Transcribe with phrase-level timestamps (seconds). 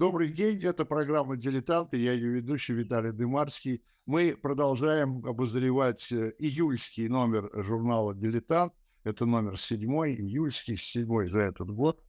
[0.00, 3.82] Добрый день, это программа «Дилетанты», я ее ведущий Виталий Дымарский.
[4.06, 8.72] Мы продолжаем обозревать э, июльский номер журнала «Дилетант».
[9.04, 12.02] Это номер седьмой, июльский, седьмой за этот год.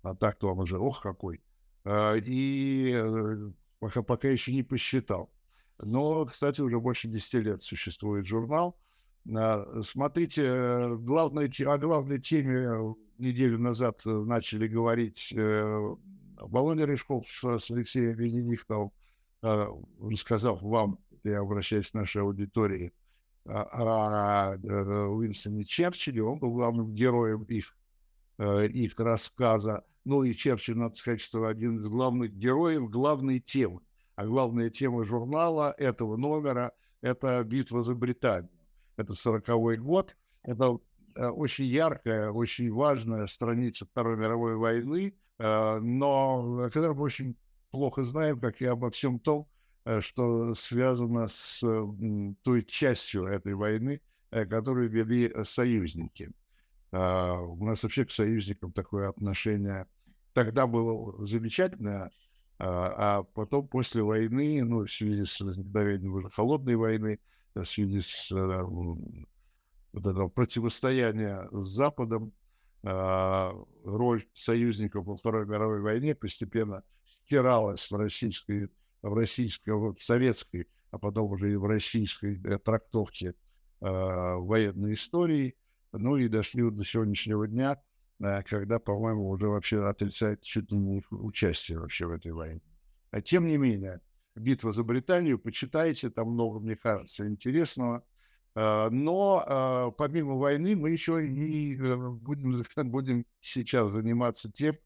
[0.00, 1.42] А так-то вам уже, ох, какой.
[1.84, 5.30] А, и э, пока, пока еще не посчитал.
[5.78, 8.80] Но, кстати, уже больше 10 лет существует журнал.
[9.36, 15.34] А, смотрите, э, главной, о главной теме неделю назад начали говорить
[16.36, 18.92] Володя Рыжков с Алексеем Венедиктовым,
[19.42, 19.66] э,
[20.00, 22.92] рассказав вам, я обращаюсь к нашей аудитории,
[23.46, 27.76] о э, Уинстоне Черчилле, он был главным героем их,
[28.38, 29.84] э, их рассказа.
[30.04, 33.80] Ну и Черчилль, надо сказать, что один из главных героев главной темы.
[34.16, 38.50] А главная тема журнала этого номера– это битва за Британию.
[38.96, 40.16] Это сороковой год.
[40.42, 40.78] Это
[41.16, 47.36] очень яркая, очень важная страница Второй мировой войны– но когда мы очень
[47.74, 49.48] плохо знаем, как и обо всем том,
[49.84, 51.60] э, что связано с
[52.42, 56.30] той частью этой войны, э, которую вели союзники.
[56.92, 59.88] У нас вообще к союзникам такое отношение
[60.32, 62.12] тогда было замечательное,
[62.60, 67.18] а потом после войны, ну, в связи с возникновением уже холодной войны,
[67.56, 72.43] в связи с вот этого противостояния с Западом, а,
[72.84, 78.70] роль союзников во Второй мировой войне постепенно стиралась в российской,
[79.02, 83.34] в российской, в советской, а потом уже и в российской э, трактовке э,
[83.80, 85.56] военной истории.
[85.92, 87.82] Ну и дошли до сегодняшнего дня,
[88.20, 92.60] э, когда, по-моему, уже вообще отрицает чуть ли не участие вообще в этой войне.
[93.10, 94.00] А тем не менее,
[94.36, 98.04] битва за Британию, почитайте, там много, мне кажется, интересного.
[98.54, 104.76] А, но а, помимо войны мы еще и э, будем, будем сейчас заниматься тем,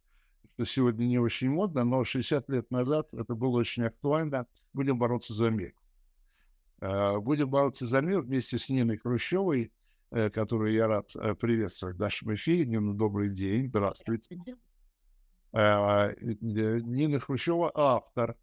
[0.54, 4.46] что сегодня не очень модно, но 60 лет назад это было очень актуально.
[4.72, 5.74] Будем бороться за мир.
[6.80, 9.72] Будем бороться за мир вместе с Ниной Хрущевой,
[10.10, 12.64] э, которую я рад э, приветствовать в нашем эфире.
[12.66, 14.38] Нина, добрый день, здравствуйте.
[15.52, 18.36] Нина Хрущева– автор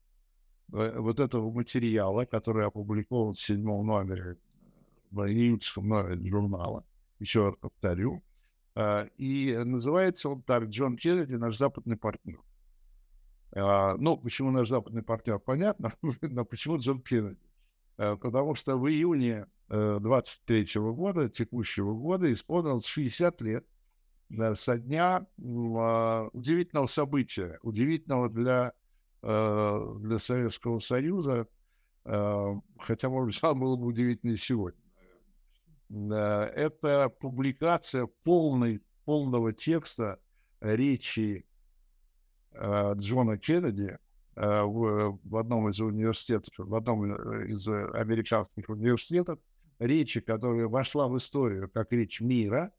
[0.67, 4.38] вот этого материала, который опубликован в седьмом номере
[5.23, 6.85] июльского журнала,
[7.19, 8.23] еще раз повторю.
[8.75, 12.41] А, и называется он так «Джон Кеннеди, наш западный партнер».
[13.55, 17.39] А, ну, почему наш западный партнер, понятно, но почему Джон Кеннеди?
[17.97, 23.65] А, потому что в июне 23 э, года, текущего года, исполнилось 60 лет
[24.55, 28.73] со дня удивительного события, удивительного для,
[29.23, 31.47] э, для Советского Союза,
[32.03, 34.84] хотя, может быть, было бы удивительнее сегодня.
[35.90, 40.19] Это публикация полной, полного текста
[40.59, 41.46] речи
[42.51, 43.97] э, Джона Кеннеди
[44.35, 47.06] э, в, в одном из университетов, в одном
[47.46, 49.40] из американских университетов,
[49.78, 52.72] речи, которая вошла в историю как речь мира.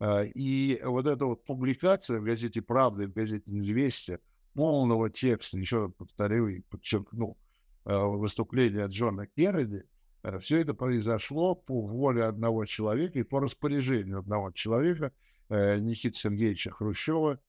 [0.00, 4.18] Э, и вот эта вот публикация в газете «Правда» и в газете «Известия»
[4.54, 7.36] полного текста, еще раз повторю и подчеркну,
[7.84, 9.97] выступление Джона Кеннеди– Э,
[10.40, 15.12] Все это произошло по воле одного человека и по распоряжению одного человека,
[15.48, 17.40] э, Никиты Сергеевича Хрущева,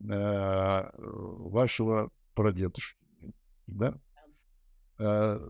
[0.00, 2.98] э, вашего прадедушки.
[3.66, 3.98] Да?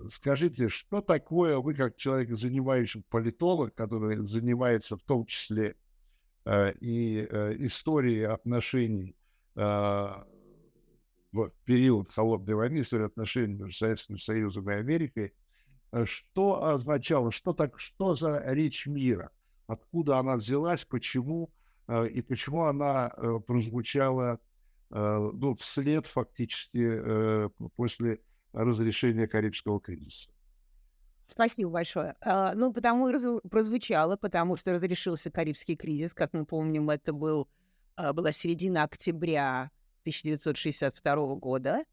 [0.08, 5.74] Скажите, что такое вы, как человек, занимающий политолог, который занимается в том числе
[6.46, 7.26] и
[7.58, 9.16] историей отношений
[9.56, 10.26] в
[11.64, 15.39] период холодной войны, история отношений между Советским Союзом и Америкой, Э,
[16.04, 19.30] что означало, что, так, что за речь мира,
[19.66, 21.50] откуда она взялась, почему,
[21.88, 24.38] э, и почему она э, прозвучала
[24.92, 28.18] ну, вслед фактически после
[28.52, 30.30] разрешения Карибского кризиса.
[31.30, 32.16] Спасибо большое.
[32.20, 36.12] А, ну, потому и прозвучало, потому что разрешился Карибский кризис.
[36.12, 37.48] Как мы помним, это был,
[37.94, 39.70] а, была середина октября
[40.02, 41.84] 1962 года.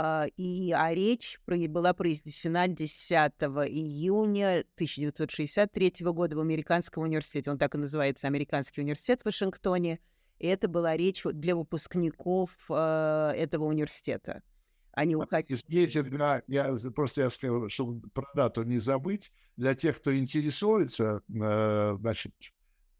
[0.00, 7.50] А, и, а речь была произнесена 10 июня 1963 года в Американском университете.
[7.50, 9.98] Он так и называется, Американский университет в Вашингтоне.
[10.38, 14.44] И это была речь для выпускников э, этого университета.
[14.92, 15.58] Они уходили.
[15.58, 21.22] Здесь, для, я просто я сказал, чтобы про дату не забыть, для тех, кто интересуется,
[21.28, 22.34] э, значит,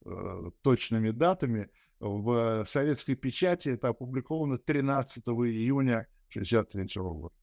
[0.05, 7.35] э, точными датами, в советской печати это опубликовано 13 июня 63 года.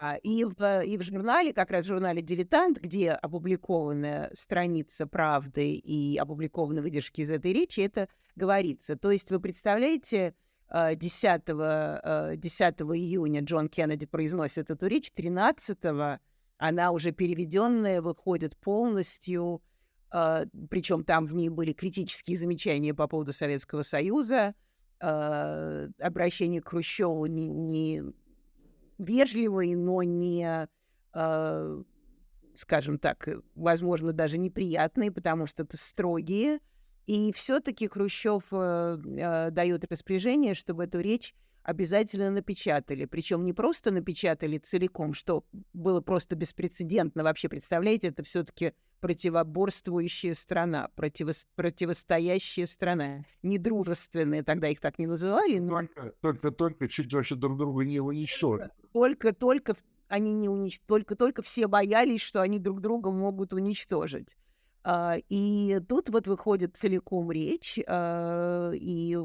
[0.00, 5.72] Да, и, в, и в журнале, как раз в журнале «Дилетант», где опубликована страница «Правды»
[5.72, 8.96] и опубликованы выдержки из этой речи, это говорится.
[8.96, 10.34] То есть вы представляете,
[10.70, 15.78] 10, 10 июня Джон Кеннеди произносит эту речь, 13
[16.58, 19.62] она уже переведенная, выходит полностью,
[20.10, 24.54] причем там в ней были критические замечания по поводу Советского Союза,
[25.00, 28.02] обращение к Хрущеву не, не
[28.98, 30.68] вежливый, но не
[32.58, 36.58] скажем так, э, возможно, даже неприятные, потому что это строгие.
[37.08, 43.06] И все-таки Хрущев э, э, дает распоряжение, чтобы эту речь обязательно напечатали.
[43.06, 47.22] Причем не просто напечатали целиком, что было просто беспрецедентно.
[47.24, 55.60] Вообще, представляете, это все-таки противоборствующая страна, противо противостоящая страна, недружественная, тогда их так не называли.
[55.60, 55.78] Но...
[55.78, 58.68] Только, только, только чуть вообще друг друга не уничтожили.
[58.92, 59.76] Только, только
[60.08, 60.78] они не унич...
[60.86, 64.36] только-только все боялись, что они друг друга могут уничтожить.
[64.84, 69.16] А, и тут вот выходит целиком речь, а, и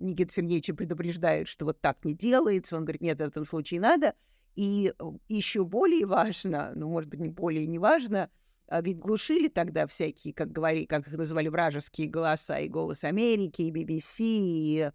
[0.00, 2.76] Никита Сергеевич предупреждает, что вот так не делается.
[2.76, 4.14] Он говорит, нет, в этом случае надо.
[4.56, 4.92] И
[5.28, 8.28] еще более важно, ну, может быть, не более не важно,
[8.68, 13.62] а ведь глушили тогда всякие, как, говорили, как их называли, вражеские голоса, и «Голос Америки»,
[13.62, 14.90] и BBC, и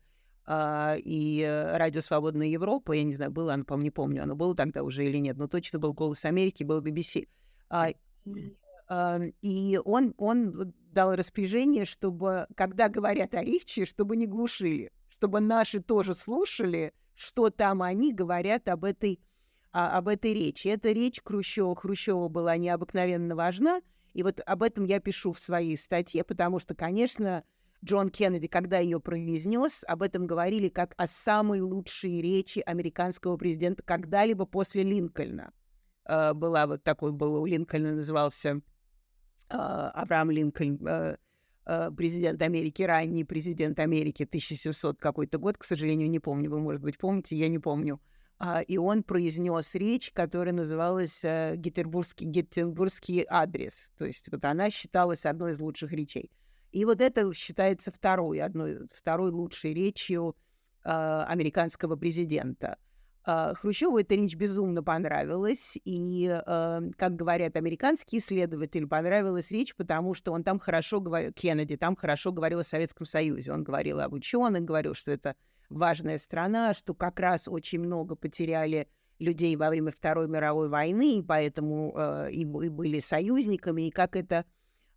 [0.49, 4.55] и э, «Радио Свободная Европа», я не знаю, было оно, по-моему, не помню, оно было
[4.55, 7.27] тогда уже или нет, но точно был «Голос Америки», был BBC.
[8.87, 15.39] А, и он, он дал распоряжение, чтобы, когда говорят о речи, чтобы не глушили, чтобы
[15.39, 19.19] наши тоже слушали, что там они говорят об этой,
[19.71, 20.67] об этой речи.
[20.67, 23.81] Эта речь Хрущева, Хрущева была необыкновенно важна,
[24.13, 27.43] и вот об этом я пишу в своей статье, потому что, конечно,
[27.83, 33.83] Джон Кеннеди, когда ее произнес, об этом говорили как о самой лучшей речи американского президента
[33.83, 35.51] когда-либо после Линкольна.
[36.09, 38.61] Uh, была вот такой, был у Линкольна назывался
[39.49, 41.17] Авраам Линкольн, uh,
[41.95, 46.97] президент Америки, ранний президент Америки, 1700 какой-то год, к сожалению, не помню, вы, может быть,
[46.97, 47.99] помните, я не помню.
[48.67, 53.91] И он произнес речь, которая называлась Гетербургский, Геттенбургский адрес.
[53.97, 56.29] То есть вот она считалась одной из лучших речей.
[56.71, 60.35] И вот это считается второй, одной, второй лучшей речью
[60.83, 62.77] э, американского президента.
[63.27, 70.13] Э, Хрущеву эта речь безумно понравилась, и, э, как говорят американские исследователи, понравилась речь, потому
[70.13, 73.51] что он там хорошо говорил, Кеннеди там хорошо говорил о Советском Союзе.
[73.51, 75.35] Он говорил об ученых, говорил, что это
[75.69, 78.87] важная страна, что как раз очень много потеряли
[79.19, 84.45] людей во время Второй мировой войны, и поэтому э, и, были союзниками, и как это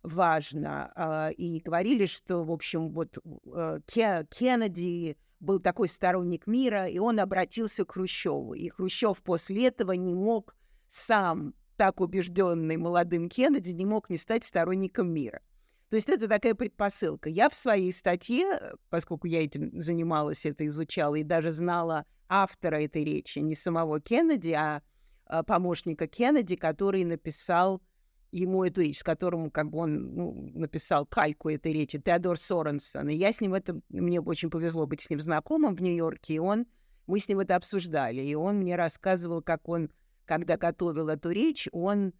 [0.03, 0.89] важно.
[0.95, 3.17] А, и говорили, что, в общем, вот
[3.53, 8.53] э, Кеннеди был такой сторонник мира, и он обратился к Хрущеву.
[8.53, 10.55] И Хрущев после этого не мог
[10.87, 15.41] сам, так убежденный молодым Кеннеди, не мог не стать сторонником мира.
[15.89, 17.27] То есть это такая предпосылка.
[17.29, 23.03] Я в своей статье, поскольку я этим занималась, это изучала и даже знала автора этой
[23.03, 24.83] речи, не самого Кеннеди, а,
[25.25, 27.81] а помощника Кеннеди, который написал
[28.31, 33.09] ему эту речь, с которым как бы он ну, написал кальку этой речи, Теодор Соренсон.
[33.09, 36.39] И я с ним это, мне очень повезло быть с ним знакомым в Нью-Йорке, и
[36.39, 36.65] он,
[37.07, 39.91] мы с ним это обсуждали, и он мне рассказывал, как он,
[40.25, 42.13] когда готовил эту речь, он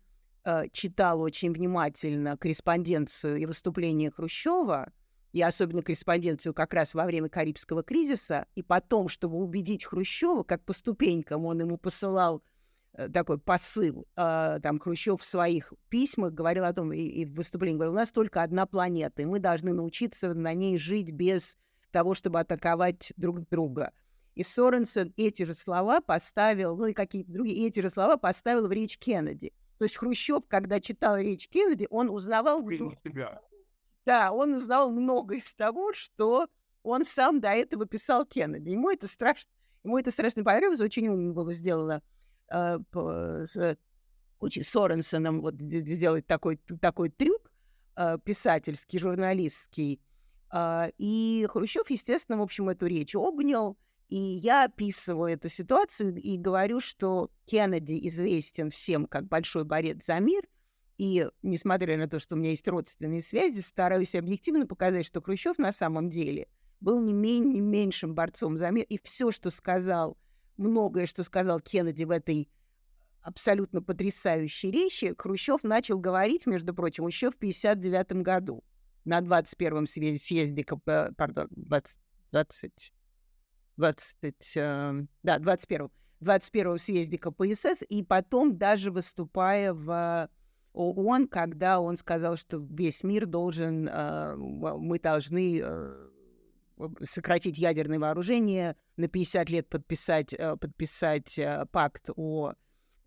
[0.44, 4.92] э, читал очень внимательно корреспонденцию и выступления Хрущева,
[5.32, 10.64] и особенно корреспонденцию как раз во время Карибского кризиса, и потом, чтобы убедить Хрущева, как
[10.66, 12.44] по ступенькам он ему посылал
[13.14, 14.08] такой посыл.
[14.16, 17.98] А, там Хрущев в своих письмах говорил о том, и, и в выступлении говорил, у
[17.98, 21.58] нас только одна планета, и мы должны научиться на ней жить без
[21.92, 23.92] того, чтобы атаковать друг друга.
[24.36, 28.72] И Соренсен эти же слова поставил, ну и какие-то другие, эти же слова поставил в
[28.72, 29.54] речь Кеннеди.
[29.78, 32.62] То есть Хрущев, когда читал речь Кеннеди, он узнавал...
[33.04, 33.42] Себя.
[34.06, 36.48] Да, он узнал много из того, что
[36.84, 38.70] он сам до этого писал Кеннеди.
[38.70, 39.50] Ему это страшно,
[39.84, 42.21] ему это страшно понравилось, очень умно было сделано э,
[42.52, 43.78] с
[44.42, 47.52] очень Соренсоном вот сделать такой, такой трюк
[47.96, 50.02] э, писательский, журналистский.
[50.52, 53.78] Э, и Хрущев, естественно, в общем, эту речь обнял,
[54.10, 60.20] и я описываю эту ситуацию и говорю, что Кеннеди известен всем как большой борец за
[60.20, 60.44] мир,
[60.98, 65.58] и, несмотря на то, что у меня есть родственные связи, стараюсь объективно показать, что Хрущев
[65.58, 66.48] на самом деле
[66.80, 70.18] был не, мен- не меньшим борцом за мир, и все, что сказал
[70.58, 72.50] многое, что сказал Кеннеди в этой
[73.22, 78.64] абсолютно потрясающей речи, Хрущев начал говорить, между прочим, еще в 1959 году
[79.06, 80.66] на 21-м съезде,
[81.16, 82.00] пардон, 20,
[82.32, 82.94] 20,
[83.78, 85.90] 20 э, да, 21
[86.20, 90.30] 21 съезде КПСС, и потом даже выступая в
[90.74, 96.10] ООН, когда он сказал, что весь мир должен, э, мы должны э,
[97.02, 101.40] сократить ядерное вооружение, на 50 лет подписать, подписать
[101.72, 102.54] пакт о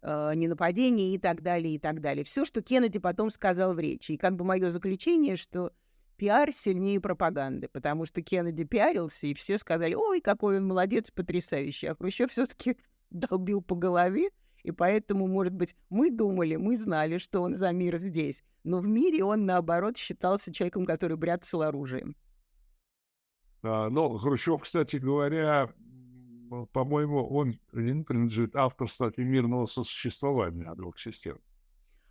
[0.02, 2.24] ненападении и так далее, и так далее.
[2.24, 4.12] Все, что Кеннеди потом сказал в речи.
[4.12, 5.72] И как бы мое заключение, что
[6.16, 11.88] пиар сильнее пропаганды, потому что Кеннеди пиарился, и все сказали, ой, какой он молодец, потрясающий.
[11.88, 12.76] А Хрущев все-таки
[13.10, 14.30] долбил по голове,
[14.62, 18.86] и поэтому, может быть, мы думали, мы знали, что он за мир здесь, но в
[18.86, 22.16] мире он, наоборот, считался человеком, который бряцал оружием.
[23.64, 25.70] А, но Хрущев, кстати говоря,
[26.72, 31.38] по-моему, он принадлежит авторству мирного сосуществования двух систем.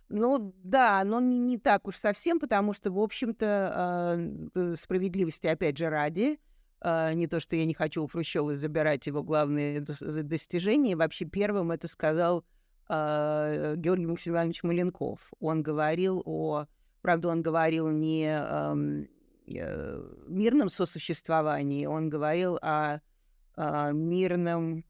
[0.08, 5.78] Ну да, но не, не так уж совсем, потому что, в общем-то, э, справедливости, опять
[5.78, 6.38] же, ради,
[6.82, 11.70] э, не то, что я не хочу у Хрущева забирать его главные достижения, вообще первым
[11.70, 12.44] это сказал
[12.88, 15.32] э, Георгий Максимович Маленков.
[15.40, 16.66] Он говорил о...
[17.00, 18.26] Правда, он говорил не
[19.46, 23.00] мирном сосуществовании, он говорил о,
[23.56, 24.84] о мирном...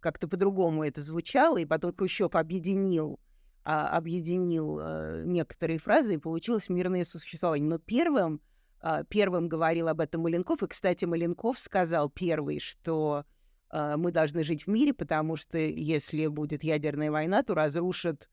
[0.00, 1.94] Как-то по-другому это звучало, и потом
[2.32, 3.20] объединил
[3.64, 7.68] а, объединил а, некоторые фразы, и получилось мирное сосуществование.
[7.68, 8.40] Но первым,
[8.80, 13.24] а, первым говорил об этом Маленков, и, кстати, Маленков сказал первый, что
[13.70, 18.28] а, мы должны жить в мире, потому что если будет ядерная война, то разрушат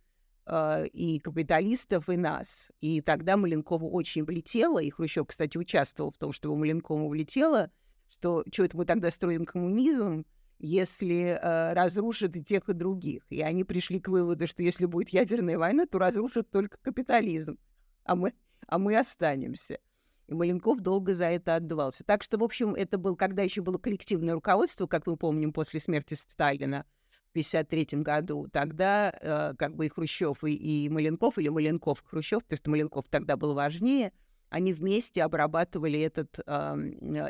[0.94, 2.70] и капиталистов, и нас.
[2.82, 7.72] И тогда Маленкову очень влетело, и Хрущев, кстати, участвовал в том, что Маленкову влетело,
[8.10, 10.25] что что это мы тогда строим коммунизм,
[10.60, 13.24] если э, разрушат и тех, и других.
[13.29, 17.58] И они пришли к выводу, что если будет ядерная война, то разрушат только капитализм,
[18.03, 18.34] а мы,
[18.68, 19.79] а мы останемся.
[20.27, 22.03] И Маленков долго за это отдувался.
[22.03, 25.79] Так что, в общем, это был, когда еще было коллективное руководство, как мы помним, после
[25.79, 26.86] смерти Сталина
[27.29, 32.43] в 1953 году, тогда э, как бы и Хрущев, и, и Маленков, или Маленков Хрущев,
[32.43, 34.12] потому что Маленков тогда был важнее,
[34.50, 36.75] они вместе обрабатывали этот, э,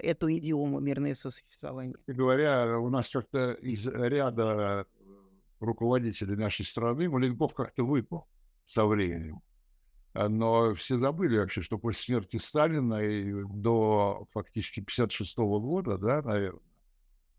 [0.01, 1.96] эту идиому мирное сосуществование.
[2.08, 4.86] Говоря, у нас как-то из ряда
[5.60, 8.27] руководителей нашей страны Маленков как-то выпал
[8.65, 9.41] со временем.
[10.13, 16.22] Но все забыли вообще, что после смерти Сталина и до фактически 56 -го года, да,
[16.22, 16.69] наверное, а,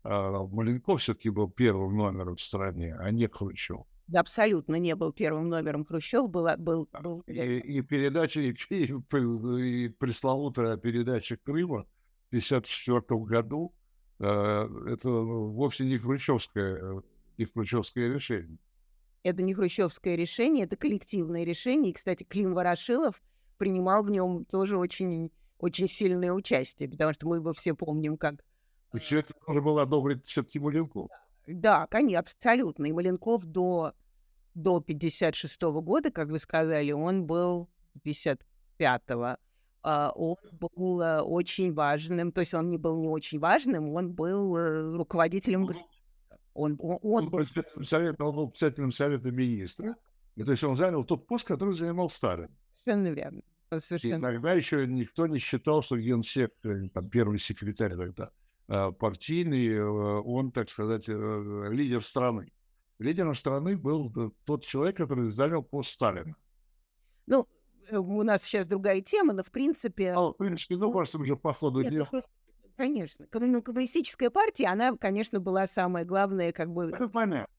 [0.03, 3.85] Маленков все-таки был первым номером в стране, а не Хрущев
[4.19, 6.47] абсолютно не был первым номером Хрущев, был...
[6.57, 7.21] был, был...
[7.27, 11.85] И, и передача, и, и, пресловутая передача Крыма
[12.29, 13.73] в 1954 году,
[14.19, 17.01] э, это вовсе не хрущевское,
[17.37, 18.57] не хрущевское решение.
[19.23, 21.91] Это не хрущевское решение, это коллективное решение.
[21.91, 23.21] И, кстати, Клим Ворошилов
[23.57, 28.43] принимал в нем тоже очень, очень сильное участие, потому что мы его все помним как...
[28.99, 31.09] Все это тоже было одобрить все-таки Маленков.
[31.47, 32.85] Да, конечно, абсолютно.
[32.85, 33.93] И Маленков до
[34.53, 37.69] до 56 -го года, как вы сказали, он был
[38.05, 39.37] 55-го.
[39.83, 44.13] Uh, он был uh, очень важным, то есть он не был не очень важным, он
[44.13, 45.97] был uh, руководителем государства.
[46.53, 49.95] Он, он, он, был председателем, он был председателем Совета министров.
[50.35, 52.55] И, то есть он занял тот пост, который занимал Сталин.
[52.83, 53.41] Совершенно верно.
[53.75, 54.13] Совершенно.
[54.13, 58.29] И иногда еще никто не считал, что генсек, э, там, первый секретарь тогда,
[58.99, 62.51] партийный, он, так сказать, э, лидер страны
[63.01, 64.11] лидером страны был
[64.45, 66.35] тот человек, который занял пост Сталина.
[67.25, 67.47] Ну,
[67.89, 70.13] э, у нас сейчас другая тема, но в принципе...
[70.13, 72.07] Ну, в принципе, ну, просто уже по ходу дела.
[72.77, 73.27] Конечно.
[73.33, 76.89] Ну, коммунистическая партия, она, конечно, была самая главная, как бы...
[76.89, 77.53] Это понятно.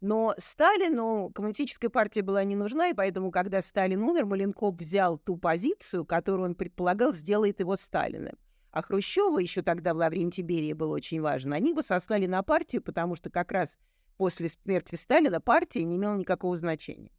[0.00, 5.38] Но Сталину коммунистическая партия была не нужна, и поэтому, когда Сталин умер, Маленков взял ту
[5.38, 8.36] позицию, которую он предполагал, сделает его Сталиным.
[8.74, 11.54] А Хрущева еще тогда в Лаврентии Берии было очень важно.
[11.54, 13.78] Они бы сослали на партию, потому что как раз
[14.16, 17.12] после смерти Сталина партия не имела никакого значения.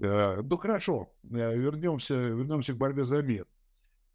[0.00, 3.46] Э, ну хорошо, э, вернемся, вернемся к борьбе за мир.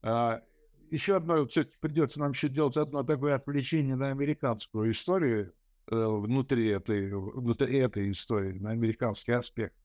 [0.01, 0.41] А,
[0.89, 5.53] еще одно, все-таки придется нам еще делать одно такое отвлечение на американскую историю
[5.89, 9.75] э, внутри этой, внутри этой истории, на американский аспект.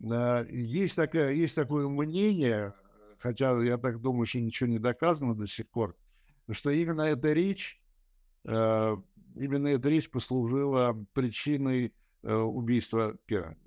[0.00, 2.74] Есть, такое, есть такое мнение,
[3.24, 5.96] хотя я так думаю, что ничего не доказано до сих пор,
[6.52, 7.80] что именно эта речь
[8.44, 13.58] именно эта речь послужила причиной э, убийства Кеннеди.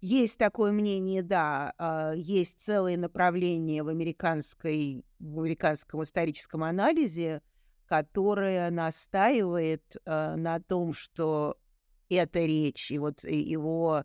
[0.00, 1.72] Есть такое мнение, да.
[1.78, 7.42] Э, есть целое направление в, американской, в американском историческом анализе,
[7.86, 11.56] которое настаивает э, на том, что
[12.08, 14.04] эта речь и вот его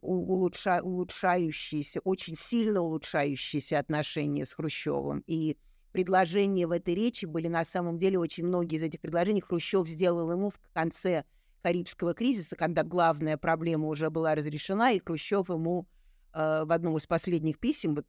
[0.00, 5.22] улучша, улучшающиеся, очень сильно улучшающиеся отношения с Хрущевым.
[5.26, 5.56] И
[5.92, 10.30] предложения в этой речи были на самом деле очень многие из этих предложений Хрущев сделал
[10.30, 11.24] ему в конце
[11.62, 15.88] Карибского кризиса, когда главная проблема уже была разрешена, и Хрущев ему
[16.32, 18.06] э, в одном из последних писем, вот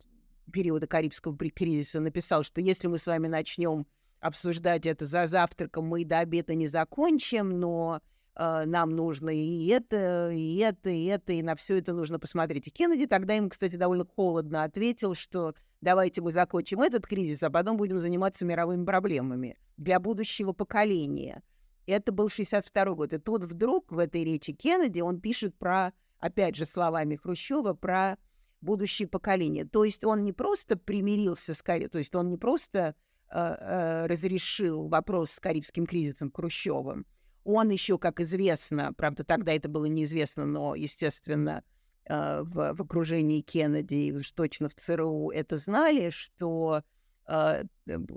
[0.51, 3.88] периода Карибского кризиса написал, что если мы с вами начнем
[4.20, 9.67] обсуждать это за завтраком, мы и до обеда не закончим, но э, нам нужно и
[9.67, 12.67] это, и это, и это, и на все это нужно посмотреть.
[12.67, 17.50] И Кеннеди тогда ему, кстати, довольно холодно ответил, что давайте мы закончим этот кризис, а
[17.50, 21.41] потом будем заниматься мировыми проблемами для будущего поколения.
[21.88, 23.13] Это был 62 год.
[23.13, 28.17] И тут вдруг в этой речи Кеннеди он пишет про, опять же, словами Хрущева, про
[28.62, 29.65] будущее поколение.
[29.65, 31.88] То есть он не просто примирился с Кари...
[31.88, 32.96] то есть он не просто
[33.29, 37.06] э, э, разрешил вопрос с Карибским кризисом Хрущевым,
[37.48, 41.63] он еще, как известно, правда, тогда это было неизвестно, но, естественно,
[42.04, 46.84] э, в, в окружении Кеннеди и уж точно в ЦРУ это знали, что,
[47.25, 47.63] э,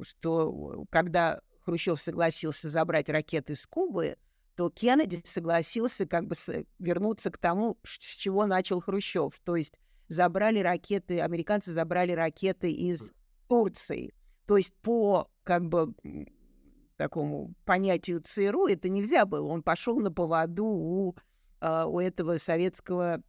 [0.03, 4.17] что когда Хрущев согласился забрать ракеты с Кубы,
[4.57, 6.35] то Кеннеди согласился как бы
[6.81, 9.39] вернуться к тому, с чего начал Хрущев.
[9.45, 9.75] То есть
[10.09, 13.13] забрали ракеты, американцы забрали ракеты из
[13.49, 14.13] Турции.
[14.47, 15.95] То есть по как бы
[17.01, 19.47] такому понятию ЦРУ это нельзя было.
[19.47, 21.17] Он пошел на поводу у,
[21.59, 23.23] а, у этого советского,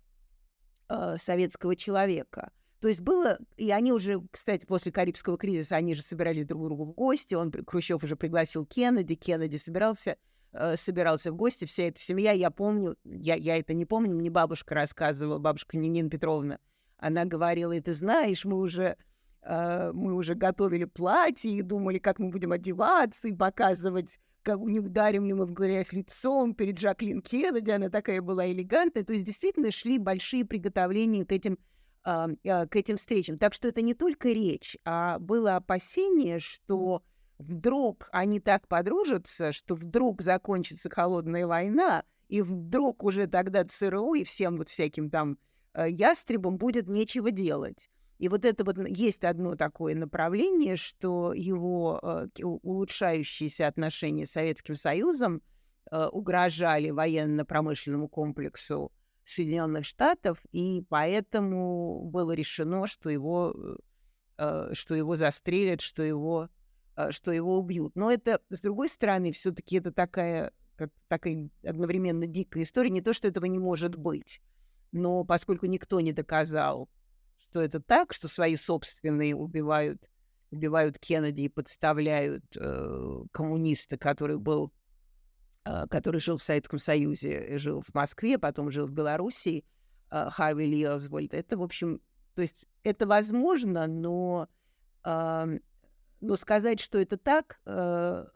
[0.89, 2.51] а, советского человека.
[2.81, 6.65] То есть было, и они уже, кстати, после Карибского кризиса, они же собирались друг к
[6.65, 10.17] другу в гости, он, Хрущев уже пригласил Кеннеди, Кеннеди собирался,
[10.51, 14.29] э, собирался в гости, вся эта семья, я помню, я, я это не помню, мне
[14.29, 16.59] бабушка рассказывала, бабушка Нина Петровна,
[16.97, 18.97] она говорила, и ты знаешь, мы уже,
[19.43, 25.25] мы уже готовили платье и думали, как мы будем одеваться и показывать, как не ударим
[25.25, 29.03] ли мы в грязь лицом перед Жаклин Кеннеди, она такая была элегантная.
[29.03, 31.57] То есть действительно шли большие приготовления к этим,
[32.05, 33.37] э, э, к этим встречам.
[33.37, 37.03] Так что это не только речь, а было опасение, что
[37.37, 44.23] вдруг они так подружатся, что вдруг закончится холодная война, и вдруг уже тогда ЦРУ и
[44.23, 45.37] всем вот всяким там
[45.73, 47.89] Э, ястребам будет нечего делать.
[48.21, 54.75] И вот это вот есть одно такое направление, что его э, улучшающиеся отношения с Советским
[54.75, 55.41] Союзом
[55.89, 58.91] э, угрожали военно-промышленному комплексу
[59.23, 63.55] Соединенных Штатов, и поэтому было решено, что его,
[64.37, 66.49] что его застрелят, что его,
[67.09, 67.95] что его убьют.
[67.95, 72.91] Но это, с другой стороны, все-таки это такая, как, такая одновременно дикая история.
[72.91, 74.41] Не то, что этого не может быть.
[74.91, 76.87] Но поскольку никто не доказал,
[77.51, 80.09] что это так, что свои собственные убивают,
[80.51, 84.71] убивают Кеннеди и подставляют э, коммуниста, который был,
[85.65, 89.65] э, который жил в Советском Союзе, жил в Москве, потом жил в Белоруссии,
[90.11, 91.33] э, Харви Ли Освальд.
[91.33, 91.99] Это, в общем,
[92.35, 94.47] то есть это возможно, но,
[95.03, 95.59] э,
[96.21, 98.27] но сказать, что это так, э,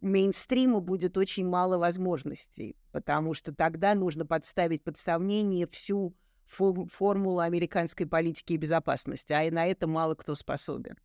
[0.00, 6.14] мейнстриму будет очень мало возможностей, потому что тогда нужно подставить под сомнение всю
[6.46, 10.96] формулу американской политики и безопасности, а и на это мало кто способен.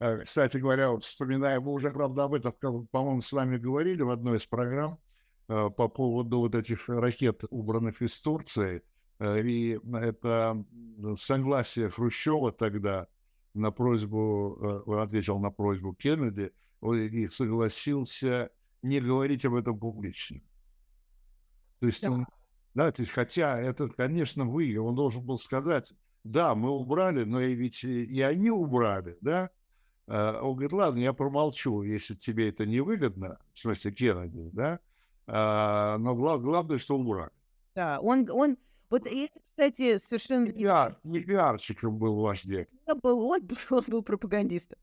[0.00, 2.52] Э, кстати говоря, вот вспоминая, мы уже, правда, об этом,
[2.88, 4.98] по-моему, с вами говорили в одной из программ
[5.48, 8.82] э, по поводу вот этих ракет, убранных из Турции,
[9.18, 10.64] э, и это
[11.18, 13.08] согласие Хрущева тогда
[13.52, 18.50] на просьбу, он ответил на просьбу Кеннеди, и согласился
[18.82, 20.40] не говорить об этом публично.
[21.80, 22.12] То есть да.
[22.12, 22.26] он,
[22.74, 25.92] да, то есть, хотя это, конечно, вы, он должен был сказать,
[26.24, 29.50] да, мы убрали, но и ведь и они убрали, да.
[30.06, 34.80] А, он говорит, ладно, я промолчу, если тебе это не выгодно, в смысле Кеннеди, да,
[35.26, 37.30] а, но глав, главное, что убрали.
[37.74, 38.58] Да, он, он,
[38.90, 39.30] вот и
[39.60, 40.46] кстати, совершенно...
[40.46, 42.70] Не, пиар, не пиарщиком был ваш дед.
[42.86, 44.78] Он был, он, он был пропагандистом.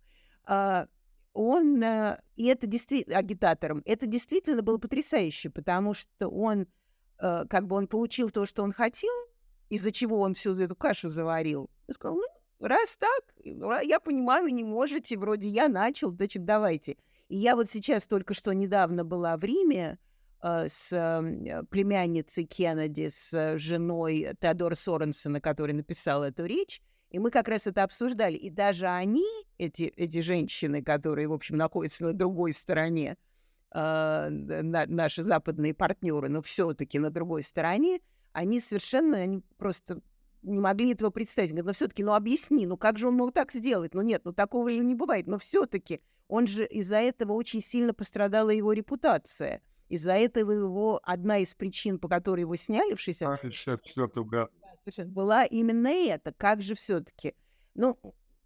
[0.45, 0.87] А,
[1.33, 6.67] он, э, и это действительно, агитатором, это действительно было потрясающе, потому что он,
[7.19, 9.13] э, как бы он получил то, что он хотел,
[9.69, 13.23] из-за чего он всю эту кашу заварил, и сказал, ну, раз так,
[13.83, 16.97] я понимаю, не можете, вроде я начал, значит, давайте.
[17.29, 19.99] И я вот сейчас только что недавно была в Риме
[20.41, 20.89] э, с
[21.69, 27.83] племянницей Кеннеди, с женой Теодора Соренсона, который написал эту речь, и мы как раз это
[27.83, 28.35] обсуждали.
[28.37, 29.25] И даже они,
[29.57, 33.17] эти, эти женщины, которые, в общем, находятся на другой стороне,
[33.77, 37.99] э, на, наши западные партнеры, но все-таки на другой стороне,
[38.31, 40.01] они совершенно они просто
[40.41, 41.51] не могли этого представить.
[41.51, 43.93] Говорят, ну все-таки, ну объясни, ну как же он мог так сделать?
[43.93, 45.27] Ну нет, ну такого же не бывает.
[45.27, 49.61] Но все-таки он же из-за этого очень сильно пострадала его репутация.
[49.89, 54.51] Из-за этого его одна из причин, по которой его сняли в 64 году,
[55.05, 56.33] была именно это.
[56.33, 57.35] Как же все-таки?
[57.73, 57.97] Ну,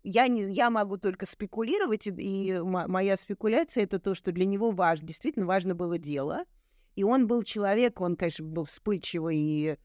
[0.04, 4.72] я, не, я могу только спекулировать, и, и моя спекуляция это то, что для него
[4.72, 6.46] важно, действительно важно было дело.
[6.96, 9.78] И он был человек, он, конечно, был вспыльчивый и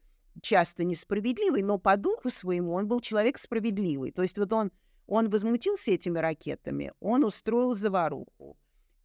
[0.42, 4.10] часто несправедливый, но по духу своему он был человек справедливый.
[4.10, 4.72] То есть вот он,
[5.06, 8.56] он возмутился этими ракетами, он устроил заваруху,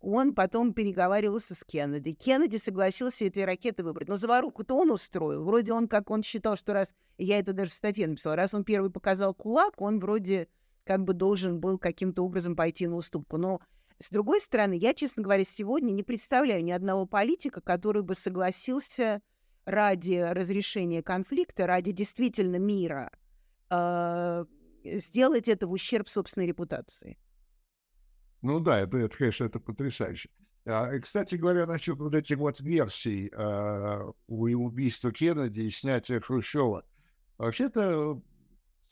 [0.02, 2.14] он потом переговаривался с Кеннеди.
[2.14, 4.08] Кеннеди согласился эти ракеты выбрать.
[4.08, 5.44] Но заваруху-то он устроил.
[5.44, 8.64] Вроде он, как он считал, что раз, я это даже в статье написала, раз он
[8.64, 10.48] первый показал кулак, он вроде
[10.92, 13.38] как бы должен был каким-то образом пойти на уступку.
[13.38, 13.62] Но
[14.00, 19.22] с другой стороны, я, честно говоря, сегодня не представляю ни одного политика, который бы согласился
[19.64, 23.10] ради разрешения конфликта, ради действительно мира,
[23.70, 24.44] э,
[24.84, 27.18] сделать это в ущерб собственной репутации.
[28.42, 30.30] Ну да, это, это конечно, это потрясающе.
[30.66, 36.84] А, кстати говоря, насчет вот этих вот версий э, убийства Кеннеди и снятия Хрущева.
[37.38, 38.22] Вообще-то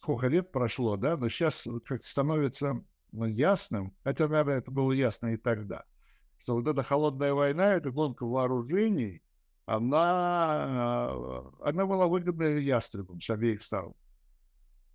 [0.02, 2.82] сколько лет прошло, да, но сейчас как-то становится
[3.12, 5.84] ну, ясным, хотя, наверное, это было ясно и тогда,
[6.38, 9.22] что вот эта холодная война, эта гонка вооружений,
[9.66, 11.12] она,
[11.62, 13.94] она была выгодна ястребом с обеих сторон.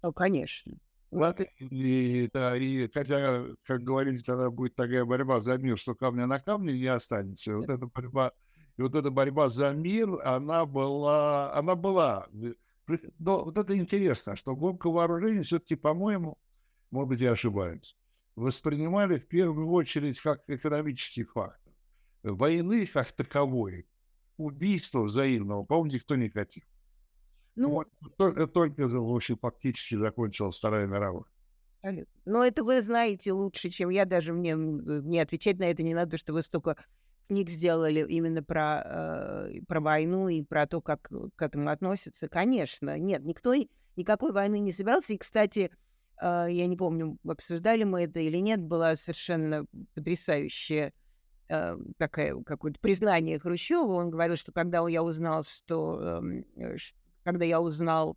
[0.02, 0.72] Ну, конечно.
[1.10, 6.26] Вот, и, да, и хотя, как говорили, тогда будет такая борьба за мир, что камня
[6.26, 7.56] на камне не останется.
[7.56, 8.32] Вот эта борьба,
[8.76, 12.26] и вот эта борьба за мир, она была, она была.
[13.18, 16.38] Но вот это интересно, что гонка вооружений все-таки, по-моему,
[16.90, 17.96] может быть, я ошибаюсь,
[18.36, 21.72] воспринимали в первую очередь как экономический фактор.
[22.22, 23.86] Войны как таковой,
[24.36, 26.64] убийства взаимного, по-моему, никто не хотел.
[27.56, 31.24] Ну, вот, только, только очень фактически закончилась Вторая мировая.
[32.24, 34.06] Но это вы знаете лучше, чем я.
[34.06, 36.76] Даже мне, мне отвечать на это не надо, что вы столько
[37.28, 42.28] книг сделали именно про, э, про войну и про то, как к этому относятся.
[42.28, 43.54] Конечно, нет, никто
[43.96, 45.12] никакой войны не собирался.
[45.14, 45.70] И, кстати,
[46.20, 50.92] э, я не помню, обсуждали мы это или нет, была совершенно потрясающая
[51.48, 53.92] э, такая какое-то признание Хрущева.
[53.92, 56.76] Он говорил, что когда я узнал, что, эм, э,
[57.22, 58.16] когда я узнал,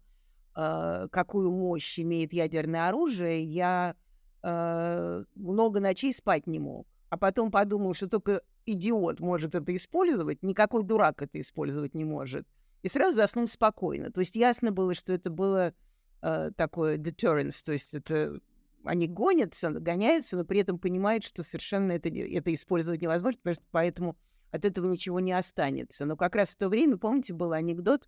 [0.56, 3.96] э, какую мощь имеет ядерное оружие, я
[4.43, 6.88] э, много ночей спать не мог.
[7.10, 12.45] А потом подумал, что только идиот может это использовать, никакой дурак это использовать не может.
[12.84, 14.12] И сразу заснул спокойно.
[14.12, 15.73] То есть ясно было, что это было
[16.21, 18.39] э, такое deterrence, то есть это
[18.84, 23.65] они гонятся, гоняются, но при этом понимают, что совершенно это, это использовать невозможно, потому что
[23.71, 24.17] поэтому
[24.51, 26.06] от этого ничего не останется.
[26.06, 28.08] Но как раз в то время, помните, был анекдот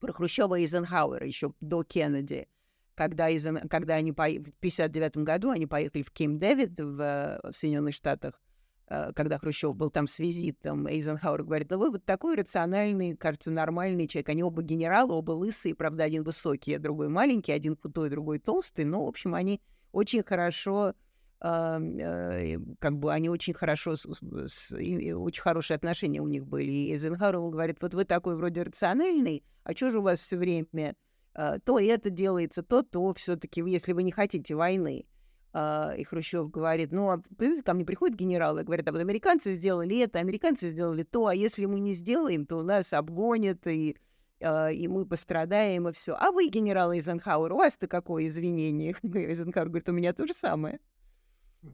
[0.00, 2.48] про Хрущева и Эйзенхауэра еще до Кеннеди,
[2.94, 4.26] когда, Эйзен, когда они по...
[4.28, 8.43] в 59 году они поехали в Ким Дэвид в, в Соединенных Штатах, э,
[8.86, 14.06] когда Хрущев был там с визитом, Эйзенхауэр говорит, ну вы вот такой рациональный, кажется, нормальный
[14.06, 14.28] человек.
[14.28, 18.84] Они оба генералы, оба лысые, правда, один высокий, а другой маленький, один худой, другой толстый,
[18.84, 19.60] но, в общем, они
[19.92, 20.94] очень хорошо
[21.40, 26.70] э, как бы они очень хорошо, очень хорошие отношения у них были.
[26.70, 30.94] И Эйзенхауэр говорит, вот вы такой вроде рациональный, а что же у вас все время
[31.34, 35.06] э, то это делается, то то все-таки, если вы не хотите войны.
[35.54, 37.22] Uh, и Хрущев говорит, ну, а,
[37.64, 41.34] ко мне приходят генералы и говорят, а вот американцы сделали это, американцы сделали то, а
[41.34, 43.96] если мы не сделаем, то нас обгонят, и,
[44.40, 46.16] uh, и мы пострадаем, и все.
[46.18, 48.96] А вы, генерал Эйзенхауэр, у вас-то какое извинение?
[49.04, 50.80] Эйзенхауэр говорит, у меня то же самое.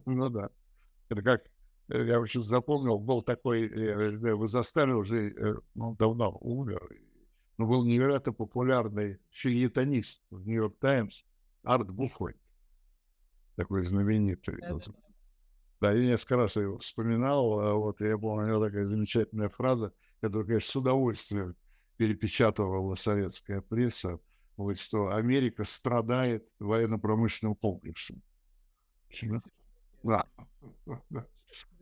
[0.05, 0.51] Ну да.
[1.09, 1.45] Это как,
[1.89, 6.87] э, я очень запомнил, был такой, э, вы застали уже, э, ну, давно умер,
[7.57, 11.23] но был невероятно популярный филетонист в Нью-Йорк Таймс
[11.63, 12.35] Арт Буффой.
[13.55, 14.57] Такой знаменитый.
[14.61, 14.89] Да, вот.
[15.81, 17.59] да, я несколько раз его вспоминал.
[17.59, 21.55] А вот я помню, у него такая замечательная фраза, которую, конечно, с удовольствием
[21.97, 24.19] перепечатывала советская пресса,
[24.57, 28.21] вот, что Америка страдает военно-промышленным комплексом.
[30.03, 30.25] Да.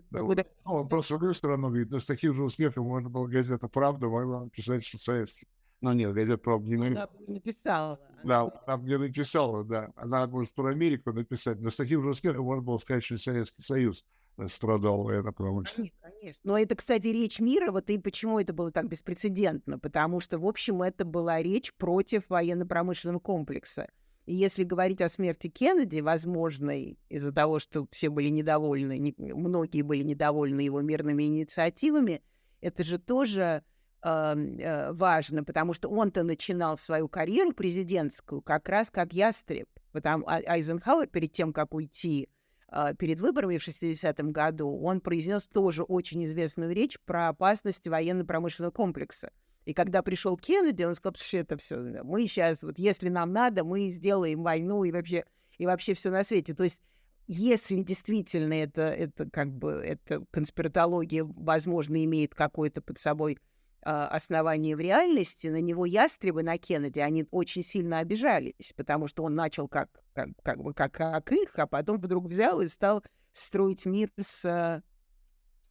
[0.10, 0.38] Да, вот.
[0.65, 3.67] Ну, он просто в другую сторону говорит, но с таким же успехом можно было газета
[3.67, 5.47] «Правда» могла написать, что советский.
[5.82, 8.00] Ну нет, газета «Правда» не Она написала.
[8.24, 9.92] Да, она мне написала, да.
[9.96, 13.62] Она может про Америку написать, но с таким же успехом можно было сказать, что Советский
[13.62, 14.06] Союз
[14.38, 15.88] э, страдал военно-промышленно.
[16.02, 16.42] Конечно.
[16.44, 20.46] Но это, кстати, речь мира, вот и почему это было так беспрецедентно, потому что, в
[20.46, 23.88] общем, это была речь против военно-промышленного комплекса.
[24.26, 29.82] И если говорить о смерти Кеннеди, возможной из-за того, что все были недовольны, не, многие
[29.82, 32.22] были недовольны его мирными инициативами,
[32.62, 33.63] это же тоже
[34.02, 39.68] важно, потому что он-то начинал свою карьеру президентскую как раз как ястреб.
[39.92, 42.30] Потому а Айзенхауэр перед тем, как уйти
[42.72, 48.72] э, перед выборами в 60-м году, он произнес тоже очень известную речь про опасность военно-промышленного
[48.72, 49.32] комплекса.
[49.66, 53.64] И когда пришел Кеннеди, он сказал, что это все, мы сейчас, вот если нам надо,
[53.64, 55.26] мы сделаем войну и вообще,
[55.58, 56.54] и вообще все на свете.
[56.54, 56.82] То есть
[57.28, 63.38] если действительно это, это как бы, эта конспиратология, возможно, имеет какой-то под собой
[63.82, 69.24] а, основание в реальности, на него ястребы, на Кеннеди, они очень сильно обижались, потому что
[69.24, 73.04] он начал как, как, как бы как, как их, а потом вдруг взял и стал
[73.32, 74.82] строить мир с,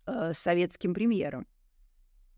[0.07, 1.47] с советским премьером.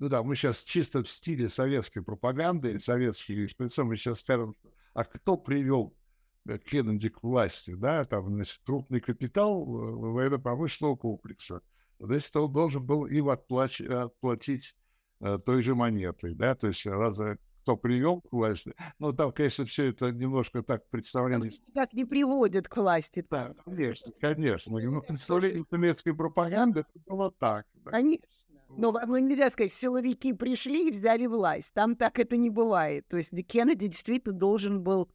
[0.01, 4.57] Ну да, мы сейчас чисто в стиле советской пропаганды, советских экспрессов, мы сейчас скажем,
[4.95, 5.95] а кто привел
[6.49, 11.61] э, Кеннеди к власти, да, там, значит, крупный капитал э, военно-промышленного комплекса.
[11.99, 13.83] Значит, он должен был им отплач...
[13.83, 14.75] отплатить
[15.21, 18.75] той же монетой, да, то есть разве кто привел к власти.
[18.99, 21.63] Ну, там, конечно, все это немножко так представлялось.
[21.75, 23.25] Как не приводят к власти.
[23.31, 24.79] Да, конечно, конечно.
[24.79, 27.67] Но представление немецкой пропаганды было так.
[27.85, 27.91] Да.
[27.91, 28.27] Конечно.
[28.77, 31.73] Но ну, нельзя сказать, силовики пришли и взяли власть.
[31.75, 33.07] Там так это не бывает.
[33.09, 35.11] То есть Кеннеди действительно должен был,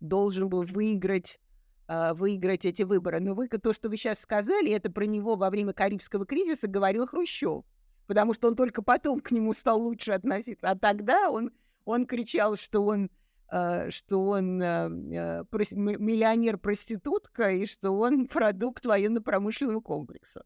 [0.00, 1.40] должен был выиграть
[1.88, 3.18] а, выиграть эти выборы.
[3.18, 7.06] Но вы, то, что вы сейчас сказали, это про него во время Карибского кризиса говорил
[7.06, 7.64] Хрущев
[8.10, 10.68] потому что он только потом к нему стал лучше относиться.
[10.68, 11.52] А тогда он,
[11.84, 13.08] он кричал, что он,
[13.52, 20.44] э, что он э, э миллионер-проститутка и что он продукт военно-промышленного комплекса.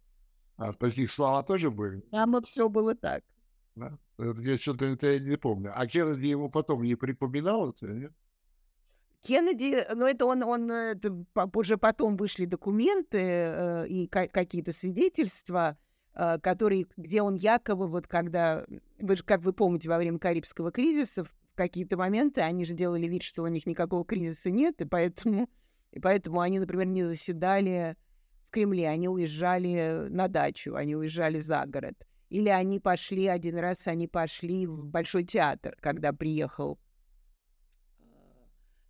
[0.59, 2.01] А таких слова тоже были?
[2.11, 3.25] Там все было так.
[3.77, 3.97] Да?
[4.19, 5.73] Я что-то это я не помню.
[5.75, 8.13] А Кеннеди ему потом не припоминал это, нет?
[9.23, 11.25] Кеннеди, ну это он, он это,
[11.55, 15.79] уже потом вышли документы э, и какие-то свидетельства,
[16.15, 18.65] который, где он якобы, вот когда,
[19.01, 23.07] вы же, как вы помните, во время Карибского кризиса, в какие-то моменты они же делали
[23.07, 25.49] вид, что у них никакого кризиса нет, и поэтому,
[25.93, 27.97] и поэтому они, например, не заседали
[28.47, 32.07] в Кремле, они уезжали на дачу, они уезжали за город.
[32.31, 36.81] Или они пошли, один раз они пошли в Большой театр, когда приехал
[37.99, 38.05] а,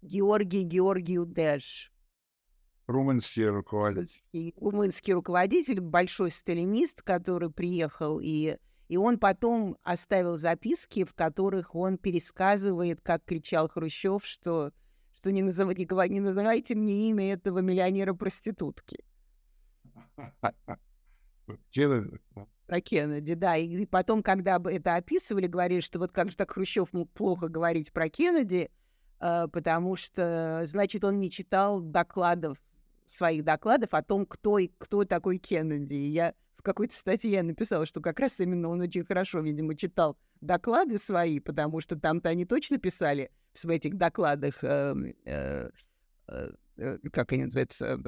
[0.01, 1.93] Георгий Георгию Дэш,
[2.87, 4.23] Румынский руководитель.
[4.33, 11.75] И румынский руководитель, большой сталинист, который приехал, и, и он потом оставил записки, в которых
[11.75, 14.73] он пересказывает, как кричал Хрущев, что,
[15.17, 18.99] что не, называйте, не называйте мне имя этого миллионера-проститутки.
[21.71, 22.21] Кеннеди.
[22.67, 23.57] Про Кеннеди, да.
[23.57, 27.93] И потом, когда это описывали, говорили, что вот как же так Хрущев мог плохо говорить
[27.93, 28.71] про Кеннеди,
[29.21, 32.59] э, потому что, значит, он не читал докладов
[33.07, 35.95] своих докладов о том, кто, и кто такой Кеннеди.
[35.95, 40.17] И я в какой-то статье написала, что как раз именно он очень хорошо, видимо, читал
[40.41, 45.69] доклады свои, потому что там-то они точно писали в этих докладах, э, э,
[46.29, 47.99] э, э, как они называются,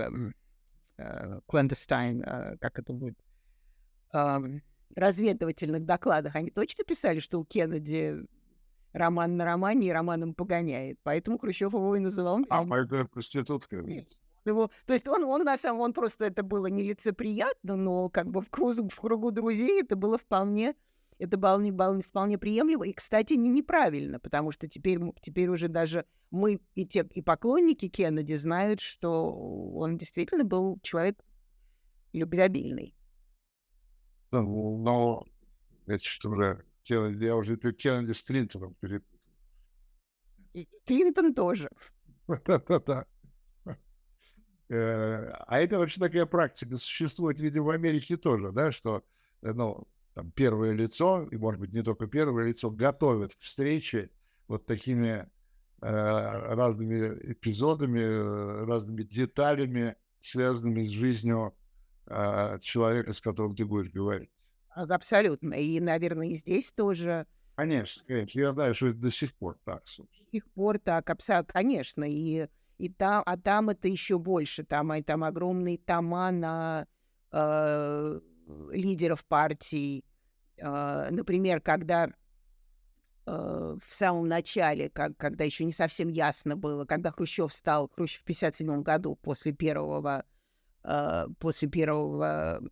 [1.49, 3.19] clandestine, э, как это будет,
[4.13, 4.39] э,
[4.95, 8.27] разведывательных докладах, они точно писали, что у Кеннеди
[8.93, 10.99] роман на романе и романом погоняет.
[11.03, 12.41] Поэтому Хрущев его и называл...
[12.49, 13.77] А, моя проститутка.
[13.83, 14.09] Нет
[14.51, 18.41] его, то есть он, он на самом, он просто это было нелицеприятно, но как бы
[18.41, 20.75] в кругу, в кругу друзей это было вполне,
[21.19, 22.87] это было, не, было вполне приемлемо.
[22.87, 27.89] И, кстати, не неправильно, потому что теперь, теперь уже даже мы и те, и поклонники
[27.89, 31.23] Кеннеди знают, что он действительно был человек
[32.13, 32.95] любвеобильный.
[34.33, 35.25] Ну, но
[35.87, 39.17] это что же, Кеннеди, я уже Кеннеди с Клинтоном перепутал.
[40.85, 41.69] Клинтон тоже.
[42.29, 43.07] Да-да-да.
[44.69, 49.05] Э, а это вообще такая практика существует, видимо, в Америке тоже, да, что,
[49.43, 54.11] э, ну, там, первое лицо, и, может быть, не только первое лицо, готовят к встрече
[54.49, 55.29] вот такими
[55.83, 55.89] э,
[56.55, 61.55] разными эпизодами, э, разными деталями, связанными с жизнью
[62.07, 64.31] э, человека, с которым ты будешь говорить.
[64.71, 65.55] Абсолютно.
[65.55, 67.27] И, наверное, и здесь тоже.
[67.55, 68.39] Конечно, конечно.
[68.39, 69.87] Я знаю, что это до сих пор так.
[69.87, 70.25] Собственно.
[70.25, 72.05] До сих пор так, абсолютно, конечно.
[72.05, 76.87] И и там, а там это еще больше, там, и там огромные тома на
[77.33, 78.21] э,
[78.71, 80.05] лидеров партий.
[80.59, 82.09] Э, например, когда
[83.27, 88.21] э, в самом начале, как, когда еще не совсем ясно было, когда Хрущев стал, Хрущев
[88.21, 90.25] в 57 году после первого,
[90.85, 92.63] э, после первого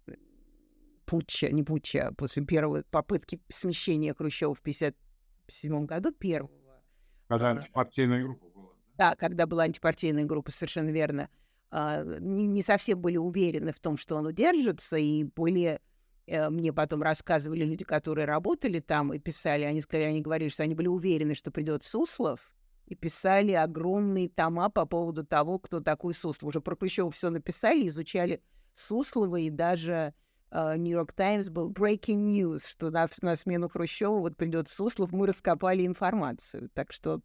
[1.06, 6.50] путча, не путча, после первой попытки смещения Хрущева в 57 году, первого.
[7.28, 8.43] Когда партийная группа
[8.96, 11.28] да, когда была антипартийная группа, совершенно верно,
[11.70, 15.80] а, не, совсем были уверены в том, что он удержится, и были
[16.26, 20.62] э, мне потом рассказывали люди, которые работали там и писали, они, скорее, они говорили, что
[20.62, 22.54] они были уверены, что придет Суслов,
[22.86, 26.50] и писали огромные тома по поводу того, кто такой Суслов.
[26.50, 28.42] Уже про Хрущева все написали, изучали
[28.74, 30.14] Суслова, и даже
[30.52, 35.26] Нью-Йорк uh, Таймс был breaking news, что на, на смену Хрущева вот придет Суслов, мы
[35.26, 36.70] раскопали информацию.
[36.74, 37.20] Так что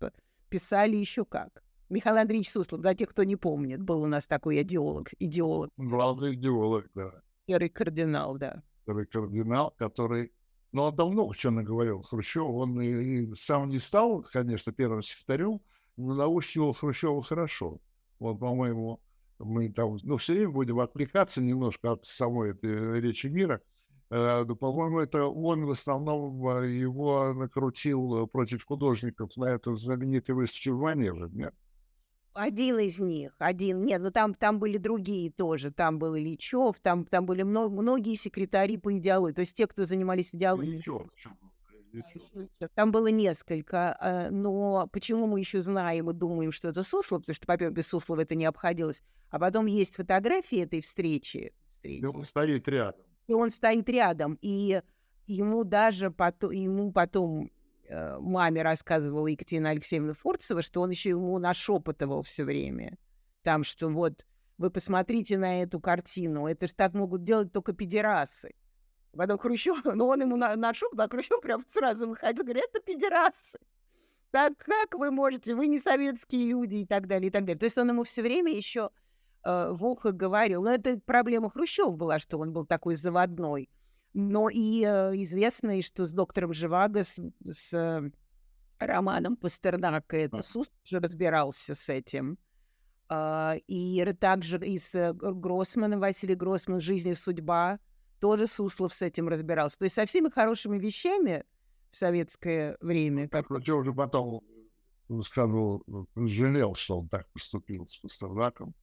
[0.49, 1.63] писали еще как.
[1.89, 5.09] Михаил Андреевич Суслов, для тех, кто не помнит, был у нас такой идеолог.
[5.17, 5.71] идеолог.
[5.77, 7.21] Главный идеолог, да.
[7.47, 8.61] Серый кардинал, да.
[8.85, 10.31] Серый кардинал, который
[10.71, 12.43] Но он много чего наговорил Хрущев.
[12.43, 15.61] Он и, и сам не стал, конечно, первым секретарем,
[15.97, 17.79] но научивал Хрущева хорошо.
[18.19, 19.01] Вот, по-моему,
[19.39, 23.61] мы там, ну, все время будем отвлекаться немножко от самой этой речи мира.
[24.09, 30.77] Э, но, по-моему, это он в основном э, его накрутил против художников на знаменитую выставку
[30.77, 31.53] в Манеже, нет?
[32.33, 33.83] Один из них, один.
[33.83, 35.71] Нет, ну там, там были другие тоже.
[35.71, 39.33] Там был Ильичев, там, там были много, многие секретари по идеологии.
[39.33, 40.75] То есть те, кто занимались идеологией.
[40.75, 41.01] Ильичев,
[42.75, 47.35] там было несколько, э, но почему мы еще знаем и думаем, что это Суслов, потому
[47.35, 51.53] что, во-первых, без Суслова это не обходилось, а потом есть фотографии этой встречи.
[51.75, 52.05] встречи.
[52.05, 53.08] Он стоит рядом.
[53.29, 54.81] И он стоит рядом, и
[55.27, 57.51] ему даже потом, ему потом
[57.87, 62.97] э, маме рассказывала Екатерина Алексеевна Фурцева, что он еще ему нашепотывал все время.
[63.43, 64.25] Там, что вот
[64.57, 68.55] вы посмотрите на эту картину, это же так могут делать только педерасы.
[69.15, 73.59] Потом Хрущев, ну он ему на, нашел, а Хрущев прям сразу выходил, говорит, это педерасы.
[74.31, 77.59] Так как вы можете, вы не советские люди и так далее, и так далее.
[77.59, 78.89] То есть он ему все время еще
[79.43, 80.63] э, в ухо говорил.
[80.63, 83.69] Но это проблема Хрущева была, что он был такой заводной.
[84.13, 88.11] Но и э, известно, что с доктором Живаго, с, с э,
[88.79, 92.37] романом Пастернака, это Сус уже разбирался с этим.
[93.11, 97.79] И также и с э, Гроссманом, Василий Гроссман «Жизнь и судьба»,
[98.19, 99.77] тоже Суслов с этим разбирался.
[99.79, 101.43] То есть со всеми хорошими вещами
[101.91, 103.27] в советское время.
[103.29, 103.47] Как...
[103.47, 104.43] Причем уже потом
[105.21, 105.83] сказал,
[106.15, 108.75] жалел, что он так поступил с Пастернаком.